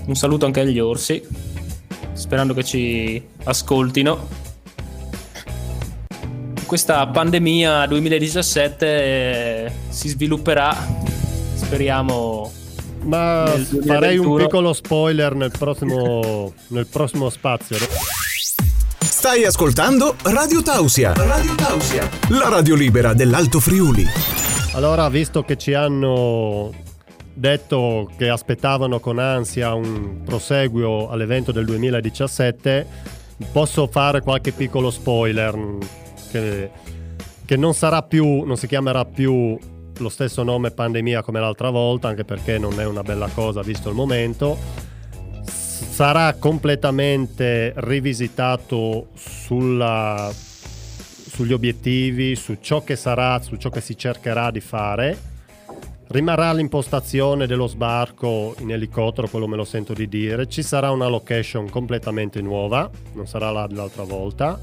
Un 0.05 0.15
saluto 0.15 0.45
anche 0.45 0.59
agli 0.59 0.77
orsi, 0.77 1.25
sperando 2.13 2.53
che 2.53 2.63
ci 2.63 3.19
ascoltino. 3.45 4.27
Questa 6.67 7.07
pandemia 7.07 7.87
2017 7.87 8.85
eh, 8.85 9.71
si 9.89 10.07
svilupperà, 10.07 10.77
speriamo. 11.55 12.58
Ma 13.01 13.45
farei 13.85 14.17
un 14.17 14.25
2021. 14.25 14.37
piccolo 14.37 14.73
spoiler 14.73 15.35
nel 15.35 15.51
prossimo, 15.57 16.53
nel 16.69 16.87
prossimo 16.87 17.29
spazio. 17.29 17.77
Stai 18.99 19.43
ascoltando 19.45 20.15
Radio 20.23 20.61
Tausia. 20.61 21.13
Radio 21.13 21.55
Tausia. 21.55 22.09
La 22.29 22.49
radio 22.49 22.75
libera 22.75 23.13
dell'Alto 23.13 23.59
Friuli. 23.59 24.05
Allora, 24.73 25.09
visto 25.09 25.43
che 25.43 25.57
ci 25.57 25.73
hanno 25.73 26.71
detto 27.33 28.09
che 28.17 28.29
aspettavano 28.29 28.99
con 28.99 29.17
ansia 29.17 29.73
un 29.73 30.21
proseguio 30.23 31.09
all'evento 31.09 31.51
del 31.51 31.65
2017, 31.65 32.85
posso 33.51 33.87
fare 33.87 34.21
qualche 34.21 34.51
piccolo 34.51 34.91
spoiler 34.91 35.57
che, 36.31 36.69
che 37.45 37.55
non 37.55 37.73
sarà 37.73 38.03
più, 38.03 38.43
non 38.43 38.57
si 38.57 38.67
chiamerà 38.67 39.05
più 39.05 39.57
lo 39.99 40.09
stesso 40.09 40.43
nome 40.43 40.71
pandemia 40.71 41.21
come 41.21 41.39
l'altra 41.39 41.69
volta, 41.69 42.07
anche 42.07 42.25
perché 42.25 42.57
non 42.57 42.79
è 42.79 42.85
una 42.85 43.03
bella 43.03 43.27
cosa 43.27 43.61
visto 43.61 43.89
il 43.89 43.95
momento. 43.95 44.57
Sarà 45.41 46.33
completamente 46.35 47.73
rivisitato 47.75 49.09
sulla, 49.15 50.31
sugli 50.33 51.53
obiettivi, 51.53 52.35
su 52.35 52.57
ciò 52.61 52.83
che 52.83 52.95
sarà, 52.95 53.41
su 53.41 53.55
ciò 53.57 53.69
che 53.69 53.81
si 53.81 53.97
cercherà 53.97 54.51
di 54.51 54.61
fare. 54.61 55.17
Rimarrà 56.07 56.53
l'impostazione 56.53 57.45
dello 57.45 57.67
sbarco 57.67 58.55
in 58.59 58.71
elicottero, 58.71 59.27
quello 59.27 59.47
me 59.47 59.57
lo 59.57 59.65
sento 59.65 59.93
di 59.93 60.07
dire. 60.07 60.47
Ci 60.47 60.63
sarà 60.63 60.89
una 60.89 61.07
location 61.07 61.69
completamente 61.69 62.41
nuova, 62.41 62.89
non 63.13 63.27
sarà 63.27 63.51
la 63.51 63.67
dell'altra 63.67 64.03
volta. 64.03 64.59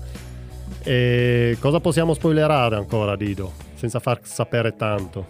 E 0.82 1.56
cosa 1.60 1.80
possiamo 1.80 2.14
spoilerare 2.14 2.76
ancora, 2.76 3.14
Dido? 3.14 3.65
Senza 3.76 4.00
far 4.00 4.20
sapere 4.22 4.74
tanto. 4.74 5.26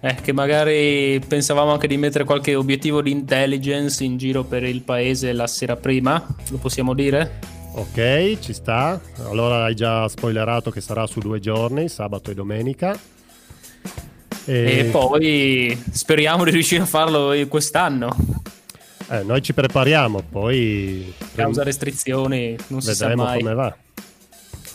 Eh, 0.00 0.16
che 0.22 0.32
magari 0.32 1.18
pensavamo 1.26 1.72
anche 1.72 1.86
di 1.86 1.96
mettere 1.96 2.24
qualche 2.24 2.54
obiettivo 2.54 3.00
di 3.00 3.10
intelligence 3.10 4.04
in 4.04 4.18
giro 4.18 4.44
per 4.44 4.62
il 4.64 4.82
paese 4.82 5.32
la 5.32 5.46
sera 5.46 5.76
prima, 5.76 6.22
lo 6.50 6.58
possiamo 6.58 6.92
dire? 6.92 7.38
Ok, 7.72 8.38
ci 8.40 8.52
sta. 8.52 9.00
Allora 9.28 9.64
hai 9.64 9.74
già 9.74 10.06
spoilerato 10.08 10.70
che 10.70 10.82
sarà 10.82 11.06
su 11.06 11.20
due 11.20 11.40
giorni, 11.40 11.88
sabato 11.88 12.30
e 12.30 12.34
domenica. 12.34 12.96
E 14.46 14.88
poi 14.92 15.82
speriamo 15.90 16.44
di 16.44 16.50
riuscire 16.50 16.82
a 16.82 16.86
farlo 16.86 17.32
quest'anno. 17.48 18.14
eh, 19.08 19.22
noi 19.22 19.40
ci 19.40 19.54
prepariamo, 19.54 20.22
poi 20.30 21.12
Causa 21.34 21.62
restrizioni, 21.62 22.54
non 22.66 22.82
si 22.82 22.94
sa 22.94 23.06
vedremo 23.08 23.24
mai. 23.24 23.38
come 23.38 23.54
va. 23.54 23.74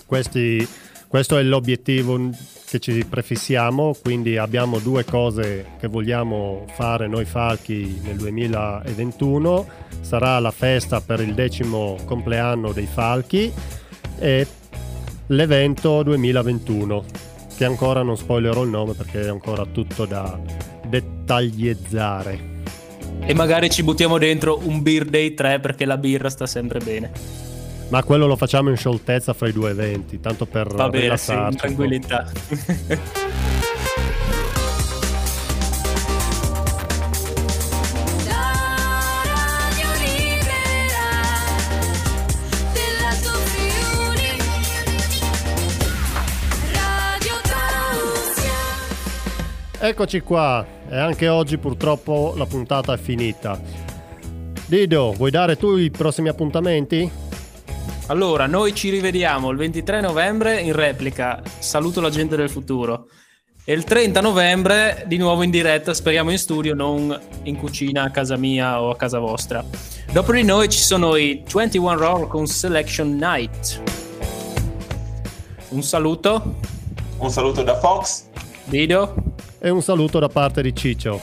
Questi- 0.08 0.68
questo 1.10 1.40
è 1.40 1.42
l'obiettivo 1.42 2.30
che 2.70 2.78
ci 2.78 3.04
prefissiamo, 3.04 3.96
quindi 4.00 4.38
abbiamo 4.38 4.78
due 4.78 5.04
cose 5.04 5.66
che 5.80 5.88
vogliamo 5.88 6.68
fare 6.76 7.08
noi 7.08 7.26
falchi 7.26 8.00
nel 8.04 8.16
2021. 8.18 9.68
Sarà 10.02 10.38
la 10.38 10.52
festa 10.52 11.02
per 11.02 11.20
il 11.20 11.34
decimo 11.34 11.98
compleanno 12.06 12.72
dei 12.74 12.86
falchi 12.86 13.52
e 14.20 14.46
l'evento 15.26 16.04
2021, 16.04 17.04
che 17.58 17.66
ancora 17.66 18.04
non 18.04 18.16
spoilerò 18.16 18.62
il 18.62 18.70
nome 18.70 18.94
perché 18.94 19.22
è 19.22 19.30
ancora 19.30 19.66
tutto 19.66 20.06
da 20.06 20.40
dettagliezzare. 20.86 22.58
E 23.22 23.34
magari 23.34 23.72
ci 23.72 23.82
buttiamo 23.82 24.20
dentro 24.20 24.60
un 24.64 24.84
Beer 24.84 25.06
Day 25.06 25.34
3 25.34 25.60
perché 25.60 25.86
la 25.86 25.98
birra 25.98 26.30
sta 26.30 26.46
sempre 26.46 26.80
bene. 26.80 27.49
Ma 27.90 28.04
quello 28.04 28.28
lo 28.28 28.36
facciamo 28.36 28.70
in 28.70 28.78
scioltezza 28.78 29.34
fra 29.34 29.48
i 29.48 29.52
due 29.52 29.72
eventi, 29.72 30.20
tanto 30.20 30.46
per 30.46 30.68
Va 30.68 30.90
bene, 30.90 31.18
sì, 31.18 31.34
in 31.34 31.56
tranquillità. 31.56 32.32
Eccoci 49.82 50.20
qua, 50.20 50.64
e 50.90 50.98
anche 50.98 51.28
oggi 51.28 51.58
purtroppo 51.58 52.34
la 52.36 52.46
puntata 52.46 52.94
è 52.94 52.98
finita. 52.98 53.60
Dido, 54.68 55.14
vuoi 55.14 55.32
dare 55.32 55.56
tu 55.56 55.78
i 55.78 55.90
prossimi 55.90 56.30
appuntamenti? 56.30 57.29
Allora, 58.10 58.48
noi 58.48 58.74
ci 58.74 58.90
rivediamo 58.90 59.52
il 59.52 59.58
23 59.58 60.02
novembre 60.02 60.60
in 60.60 60.74
replica. 60.74 61.44
Saluto 61.60 62.02
la 62.02 62.10
gente 62.10 62.36
del 62.36 62.50
futuro. 62.50 63.08
E 63.64 63.72
il 63.72 63.84
30 63.84 64.20
novembre 64.20 65.04
di 65.06 65.18
nuovo 65.18 65.44
in 65.44 65.52
diretta, 65.52 65.94
speriamo 65.94 66.32
in 66.32 66.40
studio, 66.40 66.74
non 66.74 67.16
in 67.44 67.56
cucina 67.56 68.02
a 68.02 68.10
casa 68.10 68.36
mia 68.36 68.82
o 68.82 68.90
a 68.90 68.96
casa 68.96 69.20
vostra. 69.20 69.64
Dopo 70.12 70.32
di 70.32 70.42
noi 70.42 70.70
ci 70.70 70.80
sono 70.80 71.16
i 71.18 71.44
21 71.54 71.96
Roar 71.96 72.28
con 72.28 72.48
Selection 72.48 73.16
Night. 73.16 73.80
Un 75.70 75.84
saluto, 75.84 76.56
Un 77.18 77.30
saluto 77.30 77.62
da 77.62 77.78
Fox. 77.78 78.24
Dido. 78.64 79.14
E 79.60 79.70
un 79.70 79.84
saluto 79.84 80.18
da 80.18 80.30
parte 80.30 80.64
di 80.64 80.76
Ciccio. 80.76 81.22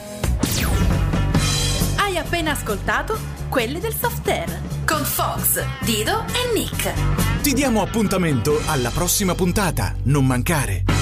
Hai 1.96 2.16
appena 2.16 2.53
ascoltato 2.53 3.36
quelli 3.57 3.81
del 3.81 3.95
soft 3.99 4.85
con 4.85 5.03
Fox, 5.03 5.64
Dido 5.81 6.25
e 6.27 6.53
Nick. 6.53 7.40
Ti 7.40 7.55
diamo 7.55 7.81
appuntamento 7.81 8.61
alla 8.66 8.90
prossima 8.90 9.35
puntata. 9.35 9.95
Non 10.03 10.27
mancare. 10.27 10.97